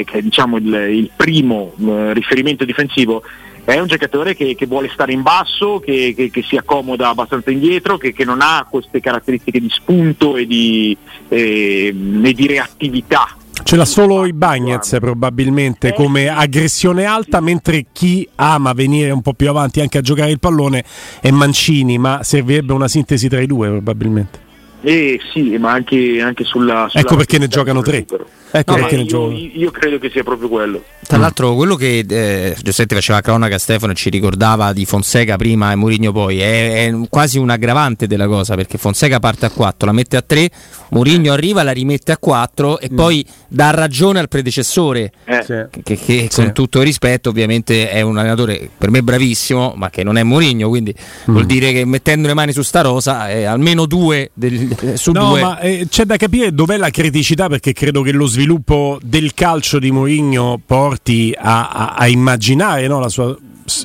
è, 0.00 0.04
che 0.04 0.18
è 0.18 0.22
diciamo, 0.22 0.56
il, 0.56 0.74
il, 0.90 1.10
primo 1.14 1.72
eh, 1.78 2.12
riferimento 2.12 2.64
difensivo 2.64 3.22
è 3.64 3.78
un 3.78 3.86
giocatore 3.86 4.34
che, 4.34 4.56
che 4.56 4.66
vuole 4.66 4.90
stare 4.92 5.12
in 5.12 5.22
basso, 5.22 5.78
che, 5.78 6.14
che, 6.16 6.30
che, 6.30 6.42
si 6.42 6.56
accomoda 6.56 7.10
abbastanza 7.10 7.52
indietro, 7.52 7.96
che, 7.96 8.12
non 8.24 8.40
ha 8.40 8.66
queste 8.68 8.98
caratteristiche 8.98 9.60
di 9.60 9.70
spunto 9.70 10.36
e 10.36 10.48
di, 10.48 10.96
eh, 11.28 11.94
e 12.24 12.32
di 12.32 12.46
reattività 12.48 13.36
Ce 13.62 13.76
l'ha 13.76 13.84
solo 13.84 14.24
i 14.24 14.32
Bagnets 14.32 14.96
probabilmente 15.00 15.92
come 15.92 16.28
aggressione 16.28 17.04
alta, 17.04 17.40
mentre 17.40 17.86
chi 17.92 18.26
ama 18.36 18.72
venire 18.72 19.10
un 19.10 19.20
po' 19.20 19.34
più 19.34 19.48
avanti 19.48 19.80
anche 19.80 19.98
a 19.98 20.00
giocare 20.00 20.30
il 20.30 20.38
pallone 20.38 20.84
è 21.20 21.30
Mancini, 21.30 21.98
ma 21.98 22.20
servirebbe 22.22 22.72
una 22.72 22.88
sintesi 22.88 23.28
tra 23.28 23.40
i 23.40 23.46
due 23.46 23.68
probabilmente. 23.68 24.46
Eh 24.80 25.18
sì, 25.32 25.56
ma 25.58 25.72
anche, 25.72 26.20
anche 26.20 26.44
sulla, 26.44 26.86
sulla, 26.88 27.02
Ecco 27.02 27.16
perché 27.16 27.38
ne 27.38 27.48
giocano 27.48 27.82
tre. 27.82 28.06
Ecco 28.50 28.76
no, 28.76 28.88
io, 28.88 29.30
io, 29.30 29.70
credo 29.70 29.98
che 29.98 30.08
sia 30.08 30.22
proprio 30.22 30.48
quello. 30.48 30.82
Tra 31.06 31.18
l'altro, 31.18 31.54
quello 31.54 31.74
che 31.74 32.04
eh, 32.08 32.56
Giuseppe 32.62 32.94
faceva 32.94 33.20
cronaca 33.20 33.58
Stefano 33.58 33.92
ci 33.92 34.08
ricordava 34.08 34.72
di 34.72 34.86
Fonseca 34.86 35.36
prima 35.36 35.72
e 35.72 35.74
Mourinho 35.74 36.12
poi 36.12 36.40
è, 36.40 36.86
è, 36.86 36.94
quasi 37.10 37.38
un 37.38 37.50
aggravante 37.50 38.06
della 38.06 38.26
cosa 38.26 38.54
perché 38.54 38.78
Fonseca 38.78 39.18
parte 39.18 39.46
a 39.46 39.50
4, 39.50 39.86
la 39.86 39.92
mette 39.92 40.16
a 40.16 40.22
3, 40.22 40.48
Mourinho 40.90 41.32
arriva, 41.32 41.62
la 41.62 41.72
rimette 41.72 42.12
a 42.12 42.16
4 42.18 42.80
e 42.80 42.88
mm. 42.90 42.96
poi 42.96 43.26
dà 43.48 43.70
ragione 43.70 44.18
al 44.18 44.28
predecessore. 44.28 45.12
Eh. 45.24 45.44
Che, 45.46 45.68
che 45.82 46.28
sì. 46.30 46.42
con 46.42 46.52
tutto 46.52 46.78
il 46.78 46.86
rispetto, 46.86 47.28
ovviamente 47.28 47.90
è 47.90 48.00
un 48.00 48.16
allenatore 48.16 48.70
per 48.78 48.90
me 48.90 49.02
bravissimo, 49.02 49.74
ma 49.76 49.90
che 49.90 50.02
non 50.02 50.16
è 50.16 50.22
Mourinho. 50.22 50.68
Quindi 50.68 50.94
mm. 50.94 51.32
vuol 51.32 51.44
dire 51.44 51.72
che 51.72 51.84
mettendo 51.84 52.28
le 52.28 52.34
mani 52.34 52.52
su 52.52 52.62
sta 52.62 52.80
rosa, 52.80 53.28
eh, 53.28 53.44
almeno 53.44 53.84
due 53.84 54.30
del, 54.32 54.67
su 54.94 55.12
no, 55.12 55.30
due. 55.30 55.40
ma 55.40 55.58
eh, 55.60 55.86
c'è 55.88 56.04
da 56.04 56.16
capire 56.16 56.52
dov'è 56.52 56.76
la 56.76 56.90
criticità 56.90 57.48
perché 57.48 57.72
credo 57.72 58.02
che 58.02 58.12
lo 58.12 58.26
sviluppo 58.26 58.98
del 59.02 59.34
calcio 59.34 59.78
di 59.78 59.90
Mourinho 59.90 60.60
porti 60.64 61.34
a, 61.36 61.70
a, 61.70 61.94
a 61.94 62.08
immaginare 62.08 62.86
no, 62.86 63.00
la 63.00 63.08
sua 63.08 63.36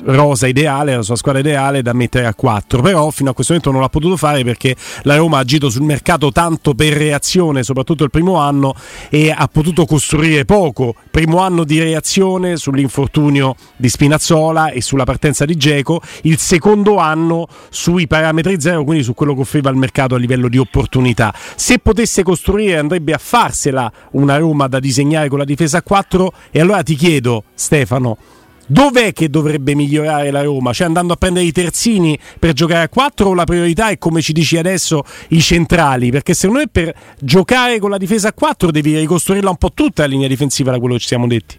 rosa 0.04 0.46
ideale, 0.46 0.96
la 0.96 1.02
sua 1.02 1.16
squadra 1.16 1.40
ideale 1.40 1.82
da 1.82 1.92
mettere 1.92 2.26
a 2.26 2.34
4, 2.34 2.82
però 2.82 3.10
fino 3.10 3.30
a 3.30 3.34
questo 3.34 3.52
momento 3.52 3.72
non 3.72 3.82
l'ha 3.82 3.88
potuto 3.90 4.16
fare 4.16 4.42
perché 4.44 4.74
la 5.02 5.16
Roma 5.16 5.38
ha 5.38 5.40
agito 5.40 5.70
sul 5.70 5.82
mercato 5.82 6.32
tanto 6.32 6.74
per 6.74 6.94
reazione, 6.94 7.62
soprattutto 7.62 8.04
il 8.04 8.10
primo 8.10 8.36
anno, 8.36 8.74
e 9.10 9.30
ha 9.30 9.48
potuto 9.48 9.84
costruire 9.86 10.44
poco. 10.44 10.94
Primo 11.10 11.38
anno 11.38 11.64
di 11.64 11.78
reazione 11.80 12.56
sull'infortunio 12.56 13.54
di 13.76 13.88
Spinazzola 13.88 14.70
e 14.70 14.80
sulla 14.80 15.04
partenza 15.04 15.44
di 15.44 15.56
Geco, 15.56 16.00
il 16.22 16.38
secondo 16.38 16.96
anno 16.96 17.46
sui 17.70 18.06
parametri 18.06 18.60
zero, 18.60 18.84
quindi 18.84 19.04
su 19.04 19.14
quello 19.14 19.34
che 19.34 19.40
offriva 19.40 19.70
il 19.70 19.76
mercato 19.76 20.14
a 20.14 20.18
livello 20.18 20.48
di 20.48 20.58
opportunità. 20.58 21.34
Se 21.54 21.78
potesse 21.78 22.22
costruire 22.22 22.78
andrebbe 22.78 23.12
a 23.12 23.18
farsela 23.18 23.90
una 24.12 24.36
Roma 24.36 24.66
da 24.66 24.80
disegnare 24.80 25.28
con 25.28 25.38
la 25.38 25.44
difesa 25.44 25.78
a 25.78 25.82
4 25.82 26.32
e 26.50 26.60
allora 26.60 26.82
ti 26.82 26.94
chiedo 26.94 27.44
Stefano, 27.54 28.16
Dov'è 28.66 29.12
che 29.12 29.28
dovrebbe 29.28 29.74
migliorare 29.74 30.30
la 30.30 30.42
Roma? 30.42 30.72
Cioè 30.72 30.86
andando 30.86 31.12
a 31.12 31.16
prendere 31.16 31.44
i 31.44 31.52
terzini 31.52 32.18
per 32.38 32.54
giocare 32.54 32.84
a 32.84 32.88
4 32.88 33.28
o 33.28 33.34
la 33.34 33.44
priorità 33.44 33.90
è 33.90 33.98
come 33.98 34.22
ci 34.22 34.32
dici 34.32 34.56
adesso 34.56 35.04
i 35.28 35.40
centrali? 35.40 36.10
Perché 36.10 36.32
secondo 36.32 36.60
me 36.60 36.68
per 36.68 36.94
giocare 37.18 37.78
con 37.78 37.90
la 37.90 37.98
difesa 37.98 38.28
a 38.28 38.32
4 38.32 38.70
devi 38.70 38.98
ricostruirla 38.98 39.50
un 39.50 39.56
po' 39.56 39.72
tutta 39.72 40.02
la 40.02 40.08
linea 40.08 40.28
difensiva 40.28 40.70
da 40.70 40.78
quello 40.78 40.94
che 40.94 41.00
ci 41.00 41.08
siamo 41.08 41.26
detti. 41.26 41.58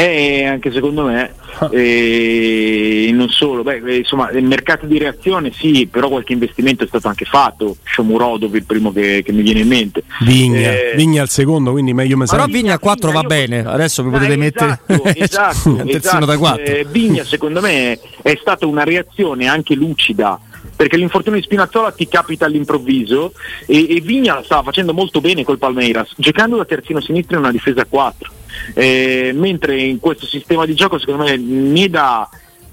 Eh, 0.00 0.44
anche 0.44 0.70
secondo 0.70 1.06
me, 1.06 1.34
ah. 1.58 1.68
eh, 1.74 3.10
non 3.12 3.28
solo, 3.30 3.64
Beh, 3.64 3.82
eh, 3.84 3.96
insomma, 3.96 4.30
il 4.30 4.44
mercato 4.44 4.86
di 4.86 4.96
reazione 4.96 5.50
sì, 5.52 5.88
però 5.90 6.08
qualche 6.08 6.32
investimento 6.32 6.84
è 6.84 6.86
stato 6.86 7.08
anche 7.08 7.24
fatto. 7.24 7.78
Shomurodov 7.82 8.54
il 8.54 8.62
primo 8.62 8.92
che, 8.92 9.22
che 9.24 9.32
mi 9.32 9.42
viene 9.42 9.58
in 9.58 9.66
mente. 9.66 10.04
Vigna, 10.20 10.70
eh, 10.70 10.92
Vigna 10.94 11.22
al 11.22 11.28
secondo, 11.28 11.72
quindi 11.72 11.94
meglio 11.94 12.16
me 12.16 12.26
Però 12.26 12.46
Vigna 12.46 12.74
a 12.74 12.78
4 12.78 13.10
va 13.10 13.22
bene, 13.22 13.64
adesso 13.66 14.04
vi 14.04 14.10
potete 14.10 14.36
mettere 14.36 14.78
esatto, 14.86 15.02
esatto, 15.18 15.68
un 15.68 15.88
esatto. 15.88 16.24
da 16.24 16.38
4. 16.38 16.62
Eh, 16.62 16.86
Vigna 16.88 17.24
secondo 17.24 17.60
me 17.60 17.98
è 18.22 18.38
stata 18.40 18.66
una 18.66 18.84
reazione 18.84 19.48
anche 19.48 19.74
lucida 19.74 20.38
perché 20.76 20.96
l'infortunio 20.96 21.38
di 21.38 21.44
Spinazzola 21.44 21.92
ti 21.92 22.08
capita 22.08 22.46
all'improvviso 22.46 23.32
e, 23.66 23.96
e 23.96 24.00
Vigna 24.00 24.42
stava 24.44 24.62
facendo 24.62 24.92
molto 24.92 25.20
bene 25.20 25.44
col 25.44 25.58
Palmeiras, 25.58 26.12
giocando 26.16 26.56
da 26.56 26.64
terzino 26.64 27.00
sinistro 27.00 27.36
in 27.36 27.42
una 27.42 27.52
difesa 27.52 27.82
a 27.82 27.86
4 27.86 28.32
eh, 28.74 29.32
mentre 29.34 29.80
in 29.80 29.98
questo 29.98 30.26
sistema 30.26 30.66
di 30.66 30.74
gioco 30.74 30.98
secondo 30.98 31.24
me 31.24 31.36
né 31.36 31.88
da, 31.88 32.28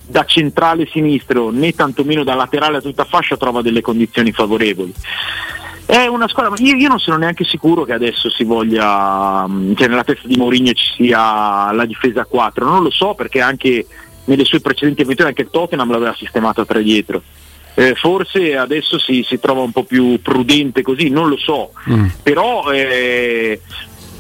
da 0.05 0.25
centrale 0.25 0.87
sinistro 0.87 1.49
né 1.49 1.73
tantomeno 1.73 2.23
da 2.23 2.35
laterale 2.35 2.77
a 2.77 2.81
tutta 2.81 3.05
fascia 3.05 3.37
trova 3.37 3.61
delle 3.61 3.81
condizioni 3.81 4.31
favorevoli. 4.31 4.93
È 5.87 6.07
una 6.07 6.27
squadra, 6.27 6.55
io, 6.57 6.75
io, 6.75 6.87
non 6.87 6.97
sono 6.97 7.17
neanche 7.17 7.43
sicuro 7.43 7.83
che 7.83 7.93
adesso 7.93 8.27
si 8.31 8.43
voglia, 8.43 9.47
mm, 9.47 9.75
cioè 9.75 9.87
nella 9.87 10.03
testa 10.03 10.27
di 10.27 10.35
Mourinho 10.35 10.73
ci 10.73 10.93
sia 10.95 11.71
la 11.71 11.85
difesa 11.85 12.21
a 12.21 12.25
4, 12.25 12.65
non 12.65 12.81
lo 12.81 12.89
so 12.89 13.13
perché 13.13 13.39
anche 13.39 13.85
nelle 14.25 14.45
sue 14.45 14.61
precedenti 14.61 15.03
avventure 15.03 15.27
anche 15.27 15.43
il 15.43 15.49
Tottenham 15.51 15.91
l'aveva 15.91 16.15
sistemata 16.15 16.61
a 16.61 16.65
tre 16.65 16.81
dietro. 16.81 17.21
Eh, 17.77 17.94
forse 17.96 18.55
adesso 18.55 18.98
si, 18.98 19.24
si, 19.27 19.38
trova 19.38 19.62
un 19.62 19.72
po' 19.72 19.84
più 19.84 20.22
prudente 20.22 20.82
così, 20.82 21.10
non 21.10 21.27
lo 21.27 21.38
so, 21.38 21.72
mm. 21.89 22.05
però 22.24 22.72
eh, 22.72 23.60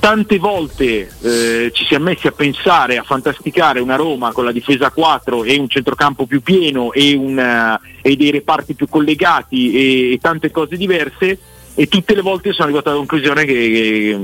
tante 0.05 0.37
volte 0.37 1.09
eh, 1.21 1.71
ci 1.73 1.83
si 1.85 1.95
è 1.95 1.97
messi 1.97 2.27
a 2.27 2.31
pensare, 2.31 2.97
a 2.97 3.03
fantasticare 3.03 3.79
una 3.79 3.95
Roma 3.95 4.33
con 4.33 4.45
la 4.45 4.51
difesa 4.51 4.85
a 4.85 4.91
4 4.91 5.45
e 5.45 5.57
un 5.57 5.67
centrocampo 5.67 6.27
più 6.27 6.43
pieno 6.43 6.91
e, 6.91 7.15
una, 7.15 7.79
e 8.01 8.15
dei 8.15 8.29
reparti 8.29 8.75
più 8.75 8.87
collegati 8.87 9.73
e, 9.73 10.13
e, 10.13 10.19
tante 10.21 10.51
cose 10.51 10.77
diverse 10.77 11.39
e 11.75 11.87
tutte 11.87 12.15
le 12.15 12.21
volte 12.21 12.53
sono 12.53 12.63
arrivato 12.63 12.89
alla 12.89 12.97
conclusione 12.97 13.43
che, 13.43 13.53
che, 13.53 14.19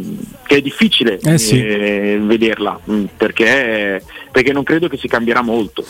che 0.48 0.56
è 0.56 0.62
difficile 0.62 1.20
eh 1.20 1.38
sì. 1.38 1.62
eh, 1.62 2.20
vederla 2.22 2.80
mm, 2.90 3.06
perché, 3.18 4.02
perché 4.32 4.54
non 4.54 4.64
credo 4.64 4.88
che 4.88 4.98
si 4.98 5.08
cambierà 5.08 5.42
molto. 5.42 5.84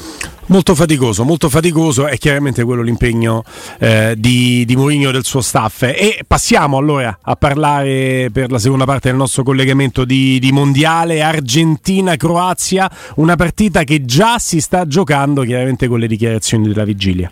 Molto 0.48 0.76
faticoso, 0.76 1.24
molto 1.24 1.50
faticoso 1.50 2.08
è 2.08 2.18
chiaramente 2.18 2.64
quello 2.64 2.82
l'impegno 2.82 3.44
eh, 3.80 4.16
di, 4.18 4.66
di 4.66 4.76
Mourinho 4.76 5.10
e 5.10 5.12
del 5.14 5.24
suo 5.24 5.42
staff. 5.42 5.84
E 5.84 6.24
passiamo 6.28 6.78
allora 6.78 7.20
a 7.22 7.36
parlare 7.36 8.30
per 8.34 8.52
la 8.52 8.60
seconda 8.60 8.86
parte 8.86 9.10
del 9.10 9.18
nostro 9.18 9.44
collegamento 9.44 10.04
di, 10.04 10.40
di 10.40 10.52
Mondiale 10.52 11.22
Argentina-Croazia, 11.22 12.92
una 13.16 13.36
partita 13.36 13.84
che 13.84 14.04
già 14.04 14.40
si 14.40 14.60
sta 14.60 14.88
giocando 14.88 15.44
chiaramente 15.44 15.88
con 15.88 16.00
le 16.00 16.08
dichiarazioni 16.08 16.68
della 16.68 16.86
vigilia. 16.86 17.32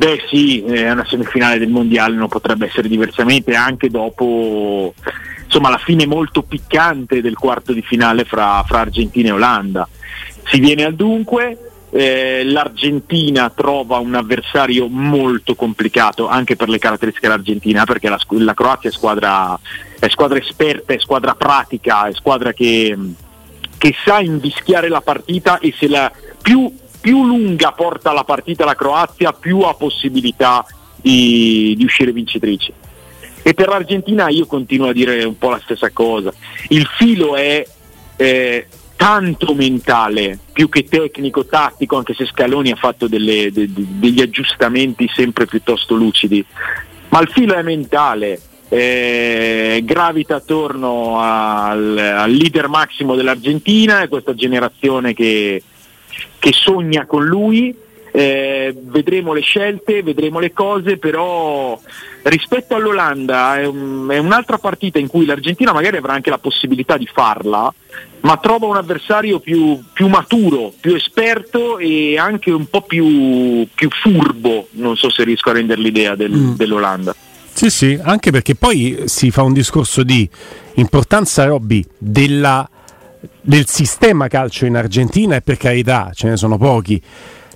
Beh 0.00 0.24
sì, 0.30 0.62
è 0.62 0.90
una 0.90 1.04
semifinale 1.04 1.58
del 1.58 1.68
Mondiale, 1.68 2.16
non 2.16 2.28
potrebbe 2.28 2.64
essere 2.64 2.88
diversamente 2.88 3.54
anche 3.54 3.90
dopo 3.90 4.94
insomma, 5.44 5.68
la 5.68 5.76
fine 5.76 6.06
molto 6.06 6.40
piccante 6.40 7.20
del 7.20 7.36
quarto 7.36 7.74
di 7.74 7.82
finale 7.82 8.24
fra, 8.24 8.64
fra 8.66 8.80
Argentina 8.80 9.28
e 9.28 9.32
Olanda. 9.32 9.86
Si 10.46 10.58
viene 10.58 10.84
al 10.84 10.94
dunque, 10.94 11.84
eh, 11.90 12.44
l'Argentina 12.44 13.50
trova 13.50 13.98
un 13.98 14.14
avversario 14.14 14.88
molto 14.88 15.54
complicato 15.54 16.28
anche 16.28 16.56
per 16.56 16.70
le 16.70 16.78
caratteristiche 16.78 17.28
dell'Argentina 17.28 17.84
perché 17.84 18.08
la, 18.08 18.18
la 18.26 18.54
Croazia 18.54 18.88
è 18.88 18.92
squadra, 18.94 19.60
è 19.98 20.08
squadra, 20.08 20.38
esperta, 20.38 20.94
è 20.94 20.98
squadra 20.98 21.34
pratica, 21.34 22.06
è 22.06 22.14
squadra 22.14 22.54
che, 22.54 22.96
che 23.76 23.94
sa 24.02 24.20
invischiare 24.20 24.88
la 24.88 25.02
partita 25.02 25.58
e 25.58 25.74
se 25.76 25.88
la 25.88 26.10
più, 26.40 26.74
più, 27.00 27.24
lunga 27.24 27.72
porta 27.72 28.12
la 28.12 28.24
partita 28.24 28.64
la 28.64 28.74
Croazia 28.74 29.32
più 29.32 29.60
ha 29.60 29.74
possibilità 29.74 30.64
di, 30.96 31.74
di 31.76 31.84
uscire 31.84 32.12
vincitrice. 32.12 32.72
E 33.42 33.54
per 33.54 33.68
l'Argentina 33.68 34.28
io 34.28 34.46
continuo 34.46 34.88
a 34.88 34.92
dire 34.92 35.24
un 35.24 35.38
po' 35.38 35.50
la 35.50 35.60
stessa 35.62 35.90
cosa. 35.90 36.32
Il 36.68 36.86
filo 36.86 37.36
è 37.36 37.66
eh, 38.16 38.66
tanto 38.96 39.54
mentale 39.54 40.38
più 40.52 40.68
che 40.68 40.84
tecnico, 40.84 41.46
tattico, 41.46 41.96
anche 41.96 42.12
se 42.12 42.26
Scaloni 42.26 42.70
ha 42.70 42.76
fatto 42.76 43.08
delle, 43.08 43.50
de, 43.50 43.72
de, 43.72 43.84
degli 43.98 44.20
aggiustamenti 44.20 45.10
sempre 45.14 45.46
piuttosto 45.46 45.94
lucidi, 45.94 46.44
ma 47.08 47.20
il 47.20 47.28
filo 47.28 47.54
è 47.54 47.62
mentale, 47.62 48.38
eh, 48.68 49.80
gravita 49.84 50.36
attorno 50.36 51.18
al, 51.18 51.96
al, 51.96 52.30
leader 52.30 52.68
massimo 52.68 53.14
dell'Argentina, 53.14 54.06
questa 54.06 54.34
generazione 54.34 55.14
che, 55.14 55.62
che 56.40 56.52
sogna 56.52 57.06
con 57.06 57.24
lui 57.24 57.72
eh, 58.12 58.74
vedremo 58.76 59.32
le 59.32 59.40
scelte, 59.40 60.02
vedremo 60.02 60.40
le 60.40 60.52
cose, 60.52 60.96
però 60.96 61.78
rispetto 62.22 62.74
all'Olanda 62.74 63.58
è, 63.58 63.66
un, 63.66 64.08
è, 64.10 64.18
un'altra 64.18 64.58
partita 64.58 64.98
in 64.98 65.06
cui 65.06 65.24
l'Argentina 65.24 65.72
magari 65.72 65.96
avrà 65.96 66.14
anche 66.14 66.30
la 66.30 66.38
possibilità 66.38 66.96
di 66.96 67.06
farla, 67.06 67.72
ma 68.20 68.36
trova 68.38 68.66
un 68.66 68.76
avversario 68.76 69.38
più, 69.38 69.80
più 69.92 70.08
maturo, 70.08 70.72
più 70.80 70.94
esperto 70.94 71.78
e 71.78 72.18
anche 72.18 72.50
un 72.50 72.66
po' 72.66 72.82
più, 72.82 73.66
più, 73.74 73.88
furbo, 73.90 74.68
non 74.72 74.96
so 74.96 75.08
se 75.10 75.24
riesco 75.24 75.50
a 75.50 75.54
rendere 75.54 75.80
l'idea 75.80 76.16
del, 76.16 76.32
mm. 76.32 76.54
dell'Olanda. 76.54 77.14
Sì, 77.52 77.68
sì, 77.68 77.98
anche 78.02 78.30
perché 78.30 78.54
poi 78.54 79.02
si 79.04 79.30
fa 79.30 79.42
un 79.42 79.52
discorso 79.52 80.02
di 80.02 80.28
importanza, 80.74 81.44
Robby, 81.44 81.84
della, 81.98 82.68
del 83.40 83.66
sistema 83.66 84.28
calcio 84.28 84.66
in 84.66 84.76
Argentina 84.76 85.36
e 85.36 85.40
per 85.40 85.56
carità 85.56 86.10
ce 86.14 86.28
ne 86.28 86.36
sono 86.36 86.56
pochi 86.56 87.02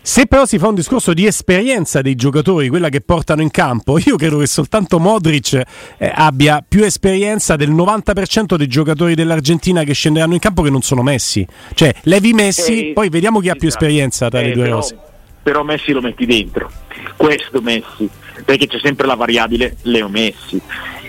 se 0.06 0.26
però 0.26 0.44
si 0.44 0.58
fa 0.58 0.68
un 0.68 0.74
discorso 0.74 1.14
di 1.14 1.24
esperienza 1.24 2.02
dei 2.02 2.14
giocatori, 2.14 2.68
quella 2.68 2.90
che 2.90 3.00
portano 3.00 3.40
in 3.40 3.50
campo, 3.50 3.96
io 4.04 4.16
credo 4.16 4.36
che 4.36 4.46
soltanto 4.46 4.98
Modric 4.98 5.54
eh, 5.96 6.12
abbia 6.14 6.62
più 6.66 6.84
esperienza 6.84 7.56
del 7.56 7.70
90% 7.70 8.56
dei 8.56 8.66
giocatori 8.66 9.14
dell'Argentina 9.14 9.82
che 9.82 9.94
scenderanno 9.94 10.34
in 10.34 10.40
campo 10.40 10.60
che 10.60 10.68
non 10.68 10.82
sono 10.82 11.02
Messi. 11.02 11.46
Cioè, 11.72 11.90
levi 12.02 12.34
Messi, 12.34 12.90
eh, 12.90 12.92
poi 12.92 13.08
vediamo 13.08 13.38
chi 13.38 13.46
esatto. 13.46 13.56
ha 13.56 13.60
più 13.60 13.68
esatto. 13.68 13.84
esperienza 13.86 14.28
tra 14.28 14.40
eh, 14.40 14.48
le 14.48 14.52
due 14.52 14.64
però, 14.64 14.76
cose. 14.76 14.98
Però 15.42 15.62
Messi 15.62 15.92
lo 15.92 16.02
metti 16.02 16.26
dentro, 16.26 16.70
questo 17.16 17.62
Messi, 17.62 18.06
perché 18.44 18.66
c'è 18.66 18.80
sempre 18.80 19.06
la 19.06 19.14
variabile 19.14 19.76
Leo 19.84 20.10
Messi. 20.10 20.60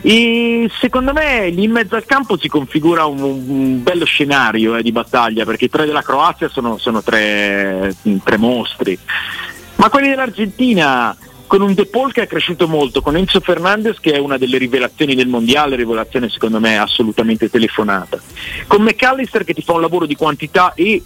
E 0.08 0.70
secondo 0.80 1.14
me 1.14 1.50
lì 1.50 1.64
in 1.64 1.72
mezzo 1.72 1.96
al 1.96 2.06
campo 2.06 2.38
si 2.38 2.48
configura 2.48 3.06
un, 3.06 3.24
un 3.24 3.82
bello 3.82 4.06
scenario 4.06 4.76
eh, 4.76 4.84
di 4.84 4.92
battaglia 4.92 5.46
perché 5.46 5.66
i 5.66 5.70
tre 5.70 5.88
della 5.88 6.04
Croazia 6.04 6.48
sono, 6.48 6.78
sono 6.78 7.02
tre, 7.02 7.92
tre, 8.24 8.38
mostri. 8.38 8.96
Ma 9.78 9.90
quelli 9.90 10.10
dell'Argentina 10.10 11.18
con 11.48 11.64
un 11.64 11.74
De 11.74 11.88
Paul 11.88 12.12
che 12.12 12.22
è 12.22 12.28
cresciuto 12.28 12.68
molto, 12.68 13.02
con 13.02 13.16
Enzo 13.16 13.40
Fernandez 13.40 13.98
che 14.00 14.12
è 14.12 14.20
una 14.20 14.38
delle 14.38 14.60
rivelazioni 14.60 15.16
del 15.16 15.28
mondiale, 15.28 15.76
rivelazione 15.76 16.30
secondo 16.30 16.60
me 16.60 16.78
assolutamente 16.78 17.50
telefonata, 17.50 18.20
con 18.68 18.84
McAllister 18.84 19.44
che 19.44 19.56
ti 19.56 19.64
fa 19.64 19.74
un 19.74 19.82
lavoro 19.82 20.06
di 20.06 20.16
quantità 20.16 20.76
e 20.76 21.02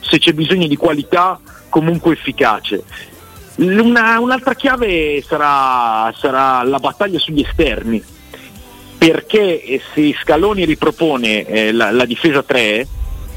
se 0.00 0.18
c'è 0.18 0.32
bisogno 0.32 0.66
di 0.66 0.76
qualità 0.76 1.38
comunque 1.68 2.14
efficace. 2.14 2.82
Una, 3.58 4.18
un'altra 4.18 4.54
chiave 4.54 5.22
sarà, 5.22 6.12
sarà 6.16 6.64
la 6.64 6.78
battaglia 6.80 7.20
sugli 7.20 7.44
esterni, 7.46 8.18
perché 9.00 9.80
se 9.94 10.14
Scaloni 10.22 10.66
ripropone 10.66 11.46
eh, 11.46 11.72
la, 11.72 11.90
la, 11.90 12.04
difesa 12.04 12.42
3 12.42 12.86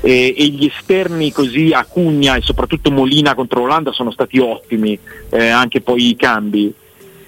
eh, 0.02 0.36
e 0.38 0.48
gli 0.48 0.66
esterni 0.66 1.32
così 1.32 1.72
Acugna 1.72 2.36
e 2.36 2.42
soprattutto 2.42 2.92
Molina 2.92 3.34
contro 3.34 3.62
l'Olanda 3.62 3.94
sono 3.94 4.12
stati 4.12 4.40
ottimi, 4.40 5.00
eh, 5.30 5.48
anche 5.48 5.80
poi 5.80 6.10
i 6.10 6.16
cambi. 6.18 6.74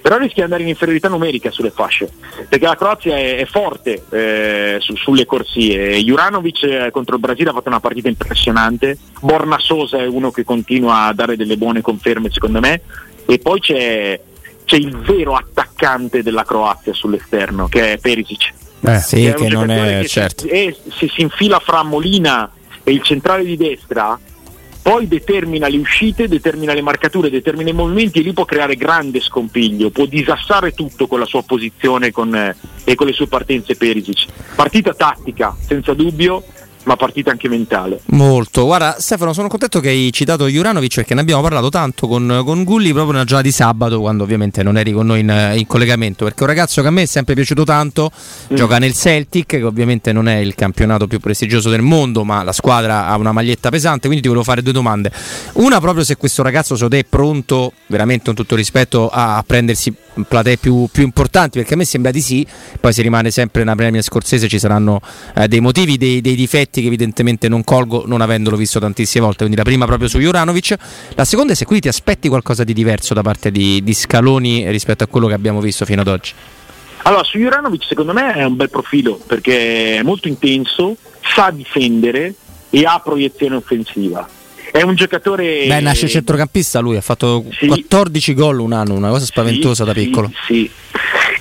però 0.01 0.17
rischia 0.17 0.35
di 0.35 0.41
andare 0.41 0.63
in 0.63 0.67
inferiorità 0.67 1.07
numerica 1.07 1.49
sulle 1.49 1.69
fasce, 1.69 2.09
perché 2.49 2.65
la 2.65 2.75
Croazia 2.75 3.17
è, 3.17 3.37
è 3.37 3.45
forte 3.45 4.03
eh, 4.09 4.79
su, 4.81 4.97
sulle 4.97 5.25
corsie. 5.25 5.97
Juranovic 6.03 6.63
eh, 6.63 6.91
contro 6.91 7.15
il 7.15 7.21
Brasile 7.21 7.51
ha 7.51 7.53
fatto 7.53 7.69
una 7.69 7.79
partita 7.79 8.09
impressionante, 8.09 8.97
Borna 9.21 9.59
Sosa 9.59 9.99
è 9.99 10.07
uno 10.07 10.31
che 10.31 10.43
continua 10.43 11.05
a 11.05 11.13
dare 11.13 11.37
delle 11.37 11.55
buone 11.55 11.79
conferme 11.79 12.29
secondo 12.29 12.59
me, 12.59 12.81
e 13.25 13.39
poi 13.39 13.61
c'è, 13.61 14.19
c'è 14.65 14.75
il 14.75 14.98
vero 14.98 15.36
attaccante 15.36 16.22
della 16.22 16.43
Croazia 16.43 16.93
sull'esterno, 16.93 17.67
che 17.67 17.93
è 17.93 17.98
Perisic. 17.98 18.53
Eh, 18.81 19.00
sì, 19.00 19.22
che, 19.22 19.34
che 19.34 19.48
non 19.50 19.69
è 19.69 20.01
che 20.01 20.07
certo. 20.07 20.43
Se, 20.43 20.50
e 20.50 20.75
se 20.95 21.10
si 21.10 21.22
infila 21.22 21.60
fra 21.60 21.84
Molina 21.84 22.51
e 22.84 22.91
il 22.91 23.01
centrale 23.01 23.43
di 23.43 23.55
destra, 23.55 24.19
poi 24.86 25.07
determina 25.07 25.67
le 25.67 25.77
uscite, 25.77 26.27
determina 26.27 26.72
le 26.74 26.81
marcature, 26.84 27.31
determina 27.31 27.72
i 27.72 27.74
movimenti 27.74 28.19
e 28.19 28.22
lì 28.22 28.34
può 28.34 28.45
creare 28.45 28.75
grande 28.75 29.19
scompiglio, 29.19 29.89
può 29.89 30.05
disassare 30.05 30.74
tutto 30.74 31.07
con 31.07 31.17
la 31.17 31.25
sua 31.25 31.41
posizione 31.41 32.12
con, 32.12 32.36
eh, 32.36 32.55
e 32.84 32.93
con 32.93 33.07
le 33.07 33.13
sue 33.13 33.25
partenze 33.25 33.75
Perisic. 33.75 34.27
Partita 34.53 34.93
tattica, 34.93 35.55
senza 35.60 35.95
dubbio, 35.95 36.43
ma 36.85 36.95
partita 36.95 37.31
anche 37.31 37.49
mentale. 37.49 37.99
Molto. 38.07 38.65
Guarda, 38.65 38.95
Stefano, 38.99 39.33
sono 39.33 39.47
contento 39.47 39.79
che 39.79 39.89
hai 39.89 40.11
citato 40.11 40.47
Juranovic 40.47 40.95
perché 40.95 41.13
ne 41.13 41.21
abbiamo 41.21 41.41
parlato 41.41 41.69
tanto 41.69 42.07
con, 42.07 42.41
con 42.45 42.63
Gulli 42.63 42.91
proprio 42.91 43.13
nella 43.13 43.25
giornata 43.25 43.47
di 43.47 43.53
sabato, 43.53 43.99
quando 43.99 44.23
ovviamente 44.23 44.63
non 44.63 44.77
eri 44.77 44.91
con 44.91 45.05
noi 45.05 45.19
in, 45.19 45.53
in 45.55 45.67
collegamento. 45.67 46.23
Perché 46.23 46.39
è 46.39 46.43
un 46.43 46.49
ragazzo 46.49 46.81
che 46.81 46.87
a 46.87 46.91
me 46.91 47.03
è 47.03 47.05
sempre 47.05 47.33
piaciuto 47.33 47.63
tanto, 47.63 48.11
mm. 48.11 48.55
gioca 48.55 48.77
nel 48.77 48.93
Celtic, 48.93 49.45
che 49.47 49.63
ovviamente 49.63 50.11
non 50.11 50.27
è 50.27 50.37
il 50.37 50.55
campionato 50.55 51.07
più 51.07 51.19
prestigioso 51.19 51.69
del 51.69 51.81
mondo, 51.81 52.23
ma 52.23 52.43
la 52.43 52.53
squadra 52.53 53.07
ha 53.07 53.15
una 53.17 53.31
maglietta 53.31 53.69
pesante. 53.69 54.01
Quindi 54.01 54.21
ti 54.21 54.27
volevo 54.27 54.45
fare 54.45 54.61
due 54.61 54.73
domande. 54.73 55.11
Una, 55.53 55.79
proprio 55.79 56.03
se 56.03 56.17
questo 56.17 56.43
ragazzo 56.43 56.75
secondo 56.75 56.95
te 56.95 57.01
è 57.01 57.05
pronto, 57.07 57.73
veramente 57.87 58.25
con 58.25 58.35
tutto 58.35 58.55
rispetto, 58.55 59.09
a, 59.09 59.37
a 59.37 59.43
prendersi 59.43 59.93
platee 60.27 60.57
più, 60.57 60.87
più, 60.91 61.03
importanti, 61.03 61.57
perché 61.57 61.73
a 61.73 61.77
me 61.77 61.85
sembra 61.85 62.11
di 62.11 62.21
sì. 62.21 62.45
Poi 62.79 62.93
se 62.93 63.01
rimane 63.01 63.31
sempre 63.31 63.63
una 63.63 63.75
premia 63.75 64.01
scorsese 64.01 64.47
ci 64.47 64.59
saranno 64.59 65.01
eh, 65.35 65.47
dei 65.47 65.59
motivi, 65.59 65.97
dei, 65.97 66.21
dei 66.21 66.35
difetti 66.35 66.75
che 66.82 66.88
evidentemente 66.88 67.48
non 67.48 67.63
colgo 67.63 68.03
non 68.05 68.22
avendolo 68.22 68.58
visto 68.58 68.79
tantissime 68.79 69.24
volte, 69.24 69.39
quindi 69.39 69.58
la 69.58 69.63
prima 69.63 69.86
proprio 69.86 70.08
su 70.08 70.20
Juranovic, 70.20 70.75
la 71.15 71.25
seconda 71.25 71.53
è 71.53 71.55
se 71.55 71.65
quindi 71.65 71.84
ti 71.84 71.89
aspetti 71.89 72.27
qualcosa 72.27 72.63
di 72.63 72.74
diverso 72.74 73.13
da 73.13 73.22
parte 73.22 73.51
di, 73.51 73.84
di 73.84 73.94
Scaloni 73.94 74.70
rispetto 74.70 75.03
a 75.03 75.08
quello 75.08 75.27
che 75.27 75.34
abbiamo 75.34 75.62
visto 75.62 75.86
fino 75.86 76.01
ad 76.01 76.08
oggi. 76.08 76.34
Allora, 77.03 77.24
su 77.24 77.38
Juranovic 77.38 77.84
secondo 77.86 78.13
me 78.13 78.34
è 78.34 78.44
un 78.44 78.55
bel 78.55 78.70
profilo 78.70 79.20
perché 79.25 79.98
è 79.98 80.01
molto 80.01 80.27
intenso, 80.27 80.96
sa 81.22 81.51
difendere 81.51 82.34
e 82.72 82.84
ha 82.84 83.00
proiezione 83.00 83.55
offensiva. 83.55 84.27
È 84.72 84.82
un 84.82 84.96
giocatore. 84.96 85.67
Beh, 85.67 85.79
nasce 85.79 86.10
centrocampista 86.10 86.79
lui, 86.79 86.98
ha 86.98 87.01
fatto 87.01 87.46
sì. 87.58 87.67
14 87.67 88.34
gol 88.34 88.60
un 88.60 88.74
anno, 88.74 88.96
una 88.96 89.10
cosa 89.10 89.24
spaventosa 89.24 89.84
sì, 89.84 89.89
da 89.89 89.94
piccolo. 89.94 90.32
Sì, 90.46 90.70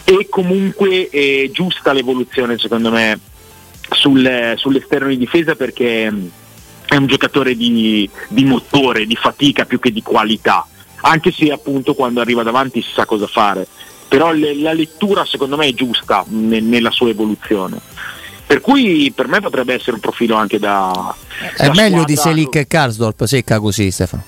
sì. 0.04 0.14
E 0.16 0.28
comunque 0.28 1.08
è 1.08 1.50
giusta 1.50 1.92
l'evoluzione, 1.92 2.58
secondo 2.58 2.90
me, 2.90 3.18
sul, 3.94 4.54
sull'esterno 4.56 5.08
di 5.08 5.18
difesa 5.18 5.54
perché 5.54 6.10
mm, 6.10 6.26
è 6.86 6.96
un 6.96 7.06
giocatore 7.06 7.56
di, 7.56 8.08
di, 8.28 8.44
motore, 8.44 9.06
di 9.06 9.16
fatica 9.16 9.64
più 9.64 9.78
che 9.78 9.90
di 9.90 10.02
qualità, 10.02 10.66
anche 11.02 11.32
se 11.32 11.50
appunto 11.50 11.94
quando 11.94 12.20
arriva 12.20 12.42
davanti 12.42 12.82
si 12.82 12.90
sa 12.92 13.06
cosa 13.06 13.26
fare, 13.26 13.66
però 14.08 14.32
le, 14.32 14.54
la 14.56 14.72
lettura 14.72 15.24
secondo 15.24 15.56
me 15.56 15.66
è 15.66 15.74
giusta 15.74 16.24
ne, 16.28 16.60
nella 16.60 16.90
sua 16.90 17.08
evoluzione. 17.08 17.80
Per 18.46 18.60
cui 18.60 19.10
per 19.14 19.26
me 19.26 19.40
potrebbe 19.40 19.72
essere 19.72 19.92
un 19.92 20.00
profilo 20.00 20.36
anche 20.36 20.58
da... 20.58 21.14
È 21.56 21.66
da 21.66 21.72
meglio 21.72 22.02
squadra. 22.02 22.04
di 22.04 22.16
Selic 22.16 22.54
e 22.56 22.66
Karsdorp, 22.66 23.24
secca 23.24 23.58
così 23.58 23.90
Stefano. 23.90 24.22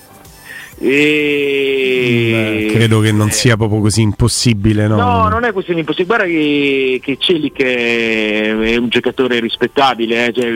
E... 0.78 2.66
Beh, 2.68 2.74
credo 2.74 3.00
che 3.00 3.12
non 3.12 3.30
sia 3.30 3.56
proprio 3.56 3.80
così 3.80 4.02
impossibile. 4.02 4.86
No, 4.86 4.96
no 4.96 5.28
non 5.28 5.44
è 5.44 5.52
questione 5.52 5.80
impossibile. 5.80 6.16
Guarda 6.16 6.32
che, 6.32 7.00
che 7.02 7.16
Celic 7.18 7.62
è 7.62 8.76
un 8.76 8.88
giocatore 8.88 9.40
rispettabile, 9.40 10.26
eh? 10.26 10.32
cioè, 10.32 10.52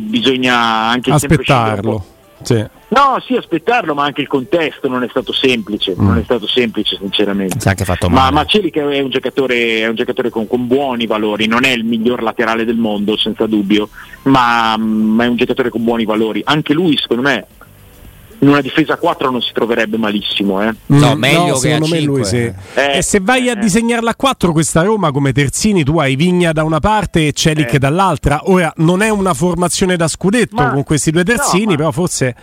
bisogna 0.00 0.56
anche 0.56 1.10
aspettarlo. 1.10 2.04
Sì. 2.42 2.64
No, 2.88 3.20
sì, 3.26 3.34
aspettarlo, 3.34 3.94
ma 3.94 4.04
anche 4.04 4.20
il 4.20 4.28
contesto 4.28 4.86
non 4.86 5.02
è 5.02 5.08
stato 5.08 5.32
semplice, 5.32 5.96
mm. 5.98 6.04
non 6.04 6.18
è 6.18 6.22
stato 6.22 6.46
semplice 6.46 6.96
sinceramente. 6.96 7.58
Si 7.58 7.66
è 7.66 7.70
anche 7.70 7.84
fatto 7.84 8.08
male. 8.08 8.30
Ma, 8.30 8.40
ma 8.40 8.44
Celic 8.44 8.76
è 8.76 9.00
un 9.00 9.10
giocatore, 9.10 9.80
è 9.80 9.88
un 9.88 9.96
giocatore 9.96 10.30
con, 10.30 10.46
con, 10.46 10.66
buoni 10.66 11.06
valori, 11.06 11.46
non 11.46 11.64
è 11.64 11.70
il 11.70 11.84
miglior 11.84 12.22
laterale 12.22 12.64
del 12.64 12.76
mondo, 12.76 13.16
senza 13.16 13.46
dubbio, 13.46 13.88
ma, 14.24 14.76
ma 14.76 15.24
è 15.24 15.26
un 15.26 15.36
giocatore 15.36 15.70
con 15.70 15.82
buoni 15.82 16.04
valori. 16.04 16.42
Anche 16.44 16.72
lui, 16.72 16.96
secondo 16.96 17.22
me, 17.22 17.46
in 18.38 18.48
una 18.48 18.60
difesa 18.60 18.96
4 18.96 19.30
non 19.30 19.40
si 19.40 19.52
troverebbe 19.52 19.96
malissimo. 19.96 20.62
Eh? 20.62 20.74
No, 20.86 21.14
meglio 21.14 21.46
no, 21.46 21.54
secondo 21.56 21.86
me 21.86 21.98
5. 21.98 22.06
lui 22.06 22.24
sì. 22.24 22.52
Eh, 22.74 22.98
e 22.98 23.02
se 23.02 23.20
vai 23.20 23.48
a 23.48 23.54
disegnarla 23.54 24.10
a 24.10 24.14
4 24.14 24.52
questa 24.52 24.82
Roma 24.82 25.10
come 25.10 25.32
terzini 25.32 25.84
tu 25.84 25.98
hai 25.98 26.16
Vigna 26.16 26.52
da 26.52 26.64
una 26.64 26.80
parte 26.80 27.28
e 27.28 27.32
Celic 27.32 27.74
eh. 27.74 27.78
dall'altra. 27.78 28.40
Ora 28.44 28.72
non 28.76 29.02
è 29.02 29.08
una 29.08 29.34
formazione 29.34 29.96
da 29.96 30.08
scudetto 30.08 30.56
ma, 30.56 30.72
con 30.72 30.82
questi 30.82 31.10
due 31.10 31.24
terzini, 31.24 31.70
no, 31.70 31.76
però 31.76 31.90
forse 31.90 32.34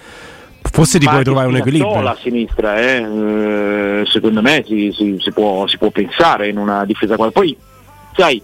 forse 0.71 0.99
ti 0.99 1.07
puoi 1.07 1.23
trovare 1.23 1.47
un 1.47 1.57
equilibrio. 1.57 2.07
a 2.07 2.17
sinistra, 2.21 2.79
eh? 2.79 3.01
eh, 3.01 4.03
secondo 4.05 4.41
me 4.41 4.63
si, 4.65 4.91
si, 4.95 5.17
si, 5.19 5.31
può, 5.31 5.67
si, 5.67 5.77
può, 5.77 5.89
pensare 5.89 6.47
in 6.47 6.57
una 6.57 6.85
difesa 6.85 7.15
4. 7.15 7.31
Poi, 7.39 7.55
sai, 8.15 8.41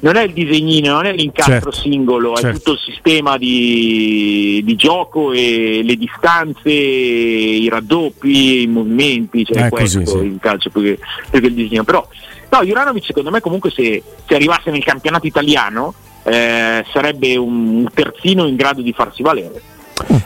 non 0.00 0.16
è 0.16 0.22
il 0.22 0.32
disegnino, 0.32 0.92
non 0.92 1.06
è 1.06 1.12
l'incastro 1.12 1.54
certo, 1.54 1.72
singolo, 1.72 2.34
certo. 2.34 2.48
è 2.48 2.52
tutto 2.52 2.72
il 2.72 2.78
sistema 2.78 3.36
di, 3.36 4.60
di, 4.64 4.76
gioco 4.76 5.32
e 5.32 5.80
le 5.82 5.96
distanze, 5.96 6.70
i 6.70 7.68
raddoppi, 7.68 8.62
i 8.62 8.66
movimenti, 8.66 9.44
cioè 9.44 9.66
eh, 9.66 9.68
questo 9.68 10.00
così, 10.00 10.18
sì. 10.18 10.24
il 10.24 10.38
calcio 10.40 10.70
più 10.70 10.82
che, 10.82 10.98
più 11.30 11.40
che, 11.40 11.46
il 11.46 11.54
disegno. 11.54 11.84
Però 11.84 12.06
no, 12.50 12.64
Juranovic 12.64 13.04
secondo 13.04 13.30
me 13.30 13.40
comunque 13.40 13.70
se, 13.70 14.02
se 14.24 14.34
arrivasse 14.34 14.70
nel 14.70 14.84
campionato 14.84 15.26
italiano 15.26 15.94
eh, 16.22 16.84
sarebbe 16.92 17.36
un 17.36 17.88
terzino 17.92 18.46
in 18.46 18.54
grado 18.54 18.82
di 18.82 18.92
farsi 18.92 19.22
valere. 19.22 19.60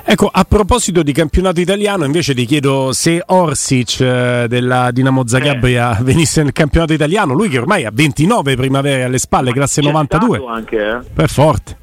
Ecco, 0.04 0.28
a 0.32 0.44
proposito 0.44 1.02
di 1.02 1.12
campionato 1.12 1.60
italiano, 1.60 2.04
invece 2.04 2.34
ti 2.34 2.44
chiedo 2.44 2.92
se 2.92 3.22
Orsic 3.24 4.00
eh, 4.00 4.46
della 4.48 4.90
Dinamo 4.90 5.26
Zagabria 5.26 5.98
eh. 5.98 6.02
venisse 6.02 6.42
nel 6.42 6.52
campionato 6.52 6.92
italiano, 6.92 7.32
lui 7.34 7.48
che 7.48 7.58
ormai 7.58 7.84
ha 7.84 7.90
29 7.92 8.56
primavere 8.56 9.04
alle 9.04 9.18
spalle, 9.18 9.52
classe 9.52 9.80
92. 9.80 10.42
Anche, 10.46 10.76
eh. 10.76 10.98
Per 11.12 11.28
forte. 11.28 11.76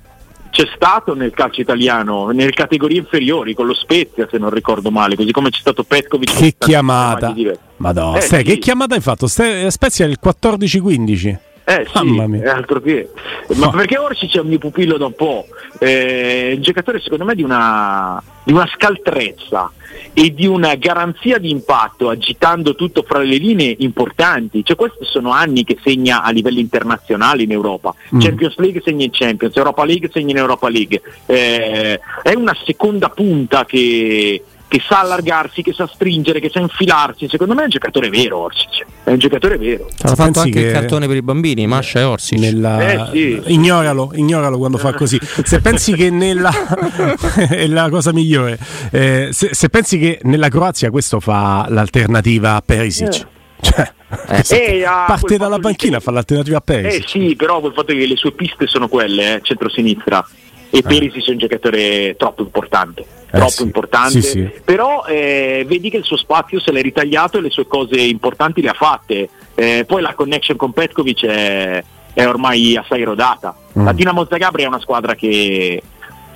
C'è 0.51 0.67
stato 0.75 1.13
nel 1.13 1.31
calcio 1.31 1.61
italiano, 1.61 2.29
nelle 2.31 2.51
categorie 2.51 2.97
inferiori, 2.97 3.53
con 3.53 3.65
lo 3.65 3.73
Spezia 3.73 4.27
se 4.29 4.37
non 4.37 4.49
ricordo 4.49 4.91
male, 4.91 5.15
così 5.15 5.31
come 5.31 5.51
c'è 5.51 5.59
stato 5.59 5.83
Petkovic. 5.83 6.35
Che 6.35 6.55
chiamata! 6.57 7.33
Madonna, 7.77 8.17
eh, 8.17 8.21
sì. 8.21 8.43
che 8.43 8.57
chiamata 8.57 8.95
hai 8.95 9.01
fatto? 9.01 9.27
Ste, 9.27 9.69
Spezia 9.71 10.05
è 10.05 10.09
il 10.09 10.17
14-15. 10.21 11.37
Eh 11.69 11.85
sì, 11.93 12.41
altro 12.47 12.81
che. 12.81 13.09
Ma 13.55 13.67
oh. 13.67 13.69
perché 13.69 13.99
Orsic 13.99 14.35
è 14.35 14.39
un 14.39 14.47
mio 14.47 14.57
pupillo 14.57 14.97
da 14.97 15.05
un 15.05 15.13
po', 15.13 15.45
eh, 15.77 16.53
un 16.55 16.61
giocatore 16.63 16.99
secondo 16.99 17.25
me 17.25 17.35
di 17.35 17.43
una, 17.43 18.19
di 18.43 18.51
una 18.51 18.67
scaltrezza 18.73 19.71
e 20.11 20.33
di 20.33 20.47
una 20.47 20.73
garanzia 20.73 21.37
di 21.37 21.51
impatto 21.51 22.09
agitando 22.09 22.73
tutto 22.73 23.03
fra 23.03 23.19
le 23.19 23.37
linee 23.37 23.75
importanti. 23.79 24.63
Cioè, 24.65 24.75
questi 24.75 25.05
sono 25.05 25.29
anni 25.29 25.63
che 25.63 25.77
segna 25.83 26.23
a 26.23 26.31
livello 26.31 26.57
internazionale 26.57 27.43
in 27.43 27.51
Europa. 27.51 27.93
Mm. 28.15 28.19
Champions 28.19 28.57
League 28.57 28.81
segna 28.83 29.05
in 29.05 29.11
Champions, 29.11 29.55
Europa 29.55 29.85
League 29.85 30.09
segna 30.11 30.31
in 30.31 30.37
Europa 30.37 30.69
League. 30.69 31.01
Eh, 31.27 31.99
è 32.23 32.33
una 32.33 32.55
seconda 32.65 33.09
punta 33.09 33.65
che, 33.65 34.41
che 34.69 34.79
sa 34.87 34.99
allargarsi, 34.99 35.63
che 35.63 35.73
sa 35.73 35.89
stringere, 35.91 36.39
che 36.39 36.49
sa 36.49 36.59
infilarsi. 36.59 37.27
Secondo 37.27 37.55
me 37.55 37.61
è 37.61 37.63
un 37.63 37.69
giocatore 37.71 38.09
vero 38.09 38.37
Orsic. 38.37 38.85
È 39.03 39.09
un 39.09 39.17
giocatore 39.17 39.57
vero. 39.57 39.89
Ha 40.03 40.15
fatto 40.15 40.41
anche 40.41 40.59
il 40.59 40.71
cartone 40.71 41.07
per 41.07 41.15
i 41.15 41.23
bambini, 41.23 41.65
Mascia 41.65 41.99
e 41.99 42.03
Orsic. 42.03 42.37
Nella... 42.37 42.79
Eh, 42.79 43.11
sì. 43.11 43.41
ignoralo, 43.47 44.11
ignoralo 44.13 44.59
quando 44.59 44.77
fa 44.77 44.93
così. 44.93 45.19
Se 45.21 45.59
pensi 45.61 45.93
che 45.93 46.11
nella 46.11 46.51
è 47.49 47.65
la 47.65 47.89
cosa 47.89 48.13
migliore. 48.13 48.59
Eh, 48.91 49.29
se, 49.31 49.49
se, 49.53 49.69
pensi 49.69 49.97
che 49.97 50.19
nella 50.23 50.49
Croazia 50.49 50.91
questo 50.91 51.19
fa 51.19 51.65
l'alternativa 51.67 52.55
a 52.55 52.61
Perisic. 52.61 53.15
Eh. 53.15 53.37
Cioè, 53.61 53.91
eh, 54.07 54.83
parte 54.83 55.37
dalla 55.37 55.59
panchina 55.59 55.97
a 55.97 55.99
fare 55.99 56.15
l'alternativa 56.17 56.57
a 56.57 56.61
Perisic. 56.61 57.03
Eh 57.03 57.07
sì, 57.07 57.35
però 57.35 57.59
col 57.59 57.73
fatto 57.73 57.91
che 57.93 58.05
le 58.05 58.15
sue 58.15 58.33
piste 58.33 58.67
sono 58.67 58.87
quelle, 58.87 59.37
eh, 59.37 59.39
centro-sinistra 59.41 60.23
e 60.69 60.77
eh. 60.77 60.81
Perisic 60.81 61.27
è 61.27 61.31
un 61.31 61.37
giocatore 61.37 62.15
troppo 62.17 62.43
importante, 62.43 63.01
eh 63.01 63.37
troppo 63.37 63.49
sì. 63.49 63.63
importante, 63.63 64.21
sì, 64.21 64.29
sì. 64.29 64.51
però 64.63 65.05
eh, 65.05 65.65
vedi 65.67 65.89
che 65.89 65.97
il 65.97 66.03
suo 66.03 66.17
spazio 66.17 66.59
se 66.59 66.71
l'è 66.71 66.81
ritagliato 66.81 67.37
e 67.37 67.41
le 67.41 67.49
sue 67.49 67.67
cose 67.67 67.99
importanti 67.99 68.61
le 68.61 68.69
ha 68.69 68.73
fatte, 68.73 69.29
eh, 69.55 69.83
poi 69.87 70.01
la 70.01 70.13
connection 70.13 70.57
con 70.57 70.71
Petkovic 70.71 71.25
è, 71.25 71.83
è 72.13 72.27
ormai 72.27 72.77
assai 72.77 73.03
rodata. 73.03 73.55
Mm. 73.77 73.85
La 73.85 73.93
Dinamo 73.93 74.25
Zagabria 74.29 74.65
è 74.65 74.67
una 74.69 74.79
squadra 74.79 75.15
che, 75.15 75.81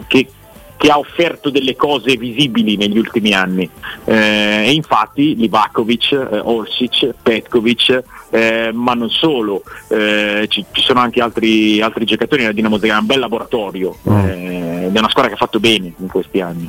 che, 0.07 0.27
che, 0.75 0.89
ha 0.89 0.97
offerto 0.97 1.49
delle 1.49 1.75
cose 1.75 2.15
visibili 2.17 2.75
negli 2.75 2.97
ultimi 2.97 3.33
anni 3.33 3.69
eh, 4.05 4.65
e 4.65 4.71
infatti 4.71 5.35
Livakovic, 5.35 6.11
eh, 6.11 6.39
Orsic, 6.43 7.13
Petkovic 7.21 8.03
eh, 8.33 8.71
ma 8.73 8.93
non 8.93 9.09
solo, 9.11 9.61
eh, 9.89 10.47
ci, 10.49 10.65
ci, 10.71 10.81
sono 10.81 10.99
anche 10.99 11.21
altri, 11.21 11.79
altri 11.81 12.03
giocatori 12.03 12.41
nella 12.41 12.53
Dinamo 12.53 12.79
Zagreb, 12.79 13.01
un 13.01 13.05
bel 13.05 13.19
laboratorio 13.19 13.95
mm. 14.09 14.25
eh, 14.25 14.89
è 14.91 14.99
una 14.99 15.09
squadra 15.09 15.29
che 15.29 15.35
ha 15.35 15.37
fatto 15.37 15.59
bene 15.59 15.93
in 15.97 16.07
questi 16.07 16.41
anni. 16.41 16.67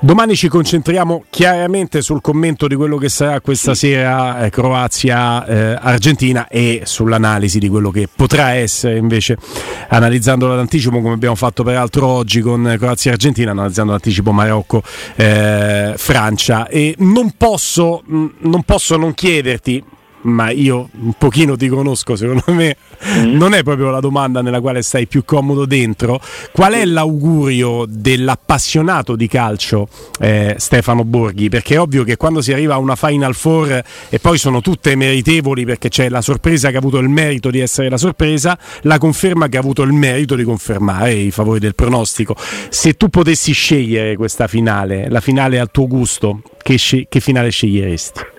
Domani 0.00 0.34
ci 0.34 0.48
concentriamo 0.48 1.24
chiaramente 1.28 2.00
sul 2.00 2.22
commento 2.22 2.66
di 2.66 2.74
quello 2.74 2.96
che 2.96 3.10
sarà 3.10 3.42
questa 3.42 3.74
sì. 3.74 3.88
sera 3.88 4.46
eh, 4.46 4.50
Croazia-Argentina 4.50 6.48
e 6.48 6.80
sull'analisi 6.84 7.58
di 7.58 7.68
quello 7.68 7.90
che 7.90 8.08
potrà 8.14 8.52
essere 8.52 8.96
invece 8.96 9.36
analizzando 9.88 10.48
l'anticipo 10.48 11.02
come 11.02 11.12
abbiamo 11.12 11.34
fatto 11.34 11.64
peraltro 11.64 12.06
oggi 12.06 12.40
con 12.40 12.76
Croazia-Argentina, 12.78 13.50
analizzando 13.50 13.92
l'anticipo 13.92 14.32
Marocco-Francia 14.32 16.66
e 16.68 16.94
non 16.98 17.32
posso, 17.36 18.02
non 18.06 18.62
posso 18.64 18.96
non 18.96 19.12
chiederti 19.12 19.84
ma 20.24 20.50
io 20.50 20.88
un 21.00 21.12
pochino 21.18 21.56
ti 21.56 21.68
conosco, 21.68 22.16
secondo 22.16 22.44
me 22.48 22.76
mm. 23.18 23.36
non 23.36 23.54
è 23.54 23.62
proprio 23.62 23.90
la 23.90 24.00
domanda 24.00 24.42
nella 24.42 24.60
quale 24.60 24.82
stai 24.82 25.06
più 25.06 25.24
comodo 25.24 25.64
dentro. 25.66 26.20
Qual 26.52 26.72
è 26.72 26.84
l'augurio 26.84 27.84
dell'appassionato 27.88 29.16
di 29.16 29.28
calcio 29.28 29.88
eh, 30.20 30.54
Stefano 30.58 31.04
Borghi? 31.04 31.48
Perché 31.48 31.74
è 31.74 31.80
ovvio 31.80 32.04
che 32.04 32.16
quando 32.16 32.40
si 32.40 32.52
arriva 32.52 32.74
a 32.74 32.78
una 32.78 32.96
Final 32.96 33.34
Four 33.34 33.82
e 34.08 34.18
poi 34.18 34.38
sono 34.38 34.60
tutte 34.60 34.94
meritevoli 34.96 35.64
perché 35.64 35.88
c'è 35.88 36.08
la 36.08 36.20
sorpresa 36.20 36.70
che 36.70 36.76
ha 36.76 36.80
avuto 36.80 36.98
il 36.98 37.08
merito 37.08 37.50
di 37.50 37.60
essere 37.60 37.88
la 37.88 37.98
sorpresa, 37.98 38.58
la 38.82 38.98
conferma 38.98 39.48
che 39.48 39.56
ha 39.56 39.60
avuto 39.60 39.82
il 39.82 39.92
merito 39.92 40.34
di 40.34 40.44
confermare 40.44 41.12
i 41.12 41.30
favori 41.30 41.58
del 41.58 41.74
pronostico. 41.74 42.36
Se 42.68 42.94
tu 42.94 43.08
potessi 43.08 43.52
scegliere 43.52 44.16
questa 44.16 44.46
finale, 44.46 45.08
la 45.08 45.20
finale 45.20 45.58
al 45.58 45.70
tuo 45.70 45.86
gusto, 45.86 46.42
che, 46.62 46.76
sce- 46.76 47.06
che 47.08 47.20
finale 47.20 47.50
sceglieresti? 47.50 48.33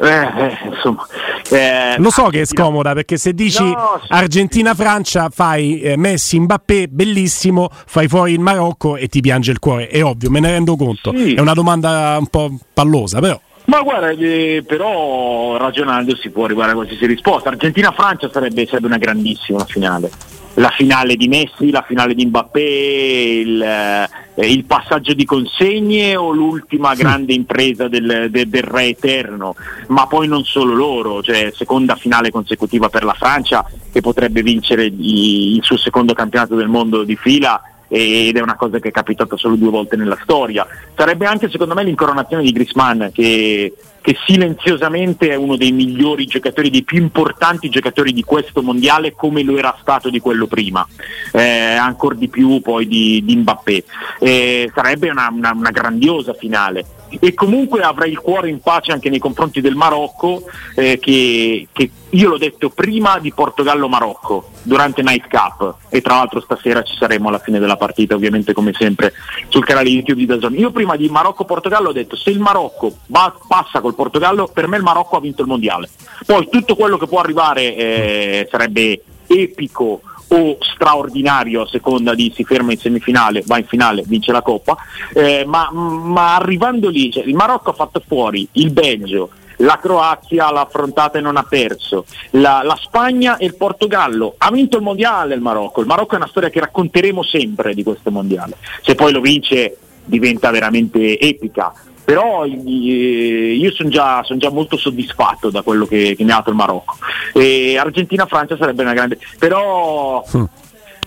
Eh, 0.00 0.08
eh, 0.08 0.58
insomma, 0.72 1.04
eh, 1.50 1.96
Lo 1.98 2.10
so 2.10 2.24
che 2.28 2.42
è 2.42 2.44
scomoda 2.44 2.92
perché 2.92 3.16
se 3.16 3.32
dici 3.34 3.64
no, 3.64 4.00
sì. 4.00 4.12
Argentina-Francia 4.12 5.28
fai 5.28 5.80
eh, 5.80 5.96
Messi, 5.96 6.38
Mbappé, 6.38 6.86
bellissimo, 6.88 7.68
fai 7.70 8.06
fuori 8.06 8.32
il 8.32 8.40
Marocco 8.40 8.96
e 8.96 9.08
ti 9.08 9.20
piange 9.20 9.50
il 9.50 9.58
cuore. 9.58 9.88
È 9.88 10.04
ovvio, 10.04 10.30
me 10.30 10.40
ne 10.40 10.50
rendo 10.50 10.76
conto. 10.76 11.12
Sì. 11.16 11.34
È 11.34 11.40
una 11.40 11.54
domanda 11.54 12.16
un 12.18 12.28
po' 12.28 12.56
pallosa, 12.72 13.18
però. 13.18 13.40
Ma 13.64 13.82
guarda, 13.82 14.10
eh, 14.10 14.64
però 14.66 15.56
ragionando 15.58 16.16
si 16.16 16.30
può 16.30 16.44
arrivare 16.44 16.70
a 16.70 16.74
qualsiasi 16.74 17.04
risposta. 17.06 17.50
Argentina-Francia 17.50 18.30
sarebbe, 18.32 18.66
sarebbe 18.66 18.86
una 18.86 18.98
grandissima 18.98 19.64
finale 19.64 20.10
la 20.58 20.70
finale 20.70 21.16
di 21.16 21.28
Messi, 21.28 21.70
la 21.70 21.82
finale 21.82 22.14
di 22.14 22.26
Mbappé, 22.26 22.60
il, 22.60 23.62
eh, 23.62 24.46
il 24.46 24.64
passaggio 24.64 25.14
di 25.14 25.24
consegne 25.24 26.16
o 26.16 26.30
l'ultima 26.32 26.94
grande 26.94 27.32
impresa 27.32 27.88
del, 27.88 28.28
del, 28.30 28.48
del, 28.48 28.62
re 28.62 28.86
eterno, 28.86 29.54
ma 29.88 30.06
poi 30.06 30.26
non 30.26 30.44
solo 30.44 30.74
loro, 30.74 31.22
cioè 31.22 31.52
seconda 31.54 31.94
finale 31.94 32.30
consecutiva 32.30 32.88
per 32.88 33.04
la 33.04 33.14
Francia 33.14 33.64
che 33.92 34.00
potrebbe 34.00 34.42
vincere 34.42 34.86
il, 34.86 35.54
il 35.56 35.62
suo 35.62 35.76
secondo 35.76 36.12
campionato 36.12 36.56
del 36.56 36.68
mondo 36.68 37.04
di 37.04 37.16
fila 37.16 37.62
ed 37.90 38.36
è 38.36 38.40
una 38.40 38.56
cosa 38.56 38.78
che 38.78 38.88
è 38.88 38.92
capitata 38.92 39.36
solo 39.36 39.56
due 39.56 39.70
volte 39.70 39.96
nella 39.96 40.18
storia. 40.22 40.66
Sarebbe 40.94 41.26
anche 41.26 41.48
secondo 41.48 41.74
me 41.74 41.84
l'incoronazione 41.84 42.42
di 42.42 42.52
Grisman 42.52 43.10
che, 43.14 43.72
che, 44.08 44.16
silenziosamente 44.24 45.28
è 45.28 45.34
uno 45.34 45.56
dei 45.56 45.70
migliori 45.70 46.24
giocatori, 46.24 46.70
dei 46.70 46.82
più 46.82 46.98
importanti 46.98 47.68
giocatori 47.68 48.14
di 48.14 48.22
questo 48.24 48.62
mondiale 48.62 49.12
come 49.12 49.42
lo 49.42 49.58
era 49.58 49.76
stato 49.78 50.08
di 50.08 50.18
quello 50.18 50.46
prima, 50.46 50.86
eh, 51.32 51.74
ancora 51.74 52.14
di 52.14 52.28
più 52.28 52.62
poi 52.62 52.86
di, 52.86 53.22
di 53.22 53.36
Mbappé. 53.36 53.84
Eh, 54.20 54.72
sarebbe 54.74 55.10
una, 55.10 55.28
una, 55.30 55.52
una 55.52 55.70
grandiosa 55.70 56.32
finale. 56.32 56.86
E 57.20 57.32
comunque 57.32 57.80
avrei 57.80 58.10
il 58.10 58.18
cuore 58.18 58.50
in 58.50 58.60
pace 58.60 58.92
anche 58.92 59.08
nei 59.08 59.18
confronti 59.18 59.62
del 59.62 59.74
Marocco 59.74 60.42
eh, 60.74 60.98
che, 60.98 61.66
che, 61.72 61.90
io 62.10 62.28
l'ho 62.28 62.38
detto 62.38 62.68
prima 62.70 63.18
di 63.18 63.32
Portogallo-Marocco 63.32 64.50
durante 64.62 65.02
Night 65.02 65.26
Cup. 65.28 65.76
E 65.88 66.02
tra 66.02 66.16
l'altro 66.16 66.40
stasera 66.40 66.82
ci 66.82 66.94
saremo 66.96 67.28
alla 67.28 67.38
fine 67.38 67.58
della 67.58 67.76
partita 67.76 68.14
ovviamente 68.14 68.52
come 68.52 68.72
sempre 68.74 69.14
sul 69.48 69.64
canale 69.64 69.88
YouTube 69.88 70.20
di 70.20 70.26
Dazon. 70.26 70.54
Io 70.54 70.70
prima 70.70 70.96
di 70.96 71.08
Marocco-Portogallo 71.08 71.88
ho 71.88 71.92
detto 71.92 72.14
se 72.14 72.30
il 72.30 72.40
Marocco 72.40 72.98
va, 73.06 73.34
passa 73.46 73.80
col 73.80 73.94
Portogallo 73.98 74.46
per 74.46 74.68
me 74.68 74.76
il 74.76 74.84
Marocco 74.84 75.16
ha 75.16 75.20
vinto 75.20 75.42
il 75.42 75.48
mondiale. 75.48 75.90
Poi 76.24 76.48
tutto 76.48 76.76
quello 76.76 76.96
che 76.98 77.08
può 77.08 77.18
arrivare 77.18 77.74
eh, 77.74 78.48
sarebbe 78.48 79.02
epico 79.26 80.02
o 80.28 80.58
straordinario 80.60 81.62
a 81.62 81.66
seconda 81.66 82.14
di 82.14 82.30
si 82.32 82.44
ferma 82.44 82.70
in 82.70 82.78
semifinale, 82.78 83.42
va 83.44 83.58
in 83.58 83.66
finale, 83.66 84.04
vince 84.06 84.30
la 84.30 84.42
Coppa, 84.42 84.76
eh, 85.14 85.44
ma, 85.46 85.70
ma, 85.72 86.36
arrivando 86.36 86.90
lì, 86.90 87.10
cioè, 87.10 87.24
il 87.24 87.34
Marocco 87.34 87.70
ha 87.70 87.74
fatto 87.74 88.02
fuori 88.06 88.46
il 88.52 88.70
Belgio, 88.70 89.30
la 89.56 89.78
Croazia 89.80 90.50
l'ha 90.52 90.60
affrontata 90.60 91.18
e 91.18 91.22
non 91.22 91.38
ha 91.38 91.44
perso, 91.44 92.04
la, 92.32 92.60
la, 92.62 92.76
Spagna 92.76 93.38
e 93.38 93.46
il 93.46 93.56
Portogallo, 93.56 94.34
ha 94.36 94.50
vinto 94.50 94.76
il 94.76 94.82
mondiale 94.82 95.34
il 95.34 95.40
Marocco, 95.40 95.80
il 95.80 95.86
Marocco 95.86 96.12
è 96.12 96.18
una 96.18 96.28
storia 96.28 96.50
che 96.50 96.60
racconteremo 96.60 97.22
sempre 97.22 97.74
di 97.74 97.82
questo 97.82 98.10
mondiale, 98.10 98.58
se 98.82 98.94
poi 98.94 99.12
lo 99.12 99.20
vince 99.20 99.78
diventa 100.04 100.50
veramente 100.50 101.18
epica, 101.18 101.72
però 102.08 102.46
eh, 102.46 102.48
io 102.48 103.70
sono 103.72 103.90
già, 103.90 104.22
son 104.24 104.38
già, 104.38 104.50
molto 104.50 104.78
soddisfatto 104.78 105.50
da 105.50 105.60
quello 105.60 105.84
che, 105.84 106.14
che 106.16 106.24
mi 106.24 106.30
ha 106.30 106.36
dato 106.36 106.48
il 106.48 106.56
Marocco. 106.56 106.96
E 107.34 107.76
Argentina-Francia 107.76 108.56
sarebbe 108.56 108.80
una 108.80 108.94
grande... 108.94 109.18
però... 109.38 110.24
Mm 110.34 110.44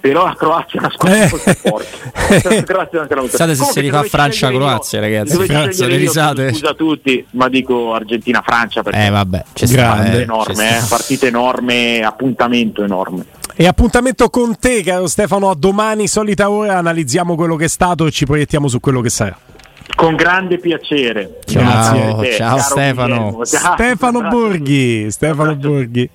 però 0.02 0.26
la 0.26 0.36
Croazia 0.36 0.80
è 0.80 0.84
una 0.84 0.90
squadra 0.90 1.24
eh. 1.24 1.30
molto 1.30 1.54
forte. 1.54 2.66
Pensate 3.06 3.54
se 3.54 3.66
si 3.66 3.80
rifà 3.82 4.02
Francia-Croazia, 4.02 5.00
ragazzi. 5.00 5.36
Francia, 5.46 5.86
le 5.86 5.98
risate. 5.98 6.54
Scusa 6.54 6.70
a 6.70 6.74
tutti, 6.74 7.24
ma 7.34 7.48
dico 7.50 7.94
Argentina-Francia 7.94 8.82
perché 8.82 9.06
eh, 9.06 9.10
vabbè, 9.12 9.44
c'è 9.54 9.68
grande, 9.68 10.18
eh, 10.18 10.22
enorme, 10.22 10.78
eh, 10.80 10.82
partita 10.90 11.28
enorme, 11.28 12.02
appuntamento 12.04 12.84
enorme. 12.84 13.26
E 13.56 13.68
appuntamento 13.68 14.28
con 14.32 14.58
te, 14.58 14.82
caro 14.82 15.06
Stefano, 15.06 15.52
a 15.52 15.56
domani, 15.56 16.08
solita 16.08 16.50
ora, 16.50 16.80
analizziamo 16.80 17.36
quello 17.36 17.56
che 17.56 17.66
è 17.66 17.70
stato 17.70 18.08
e 18.08 18.12
ci 18.12 18.26
proiettiamo 18.26 18.68
su 18.68 18.80
quello 18.80 19.02
che 19.02 19.10
sarà. 19.12 19.38
Con 19.96 20.16
grande 20.16 20.58
piacere. 20.58 21.40
Ciao, 21.46 22.24
ciao 22.26 22.58
Stefano. 22.58 23.42
Ciao, 23.46 23.74
Stefano 23.76 24.22
Borghi. 24.28 25.12
Stefano 25.12 25.56
Borghi. 25.56 26.10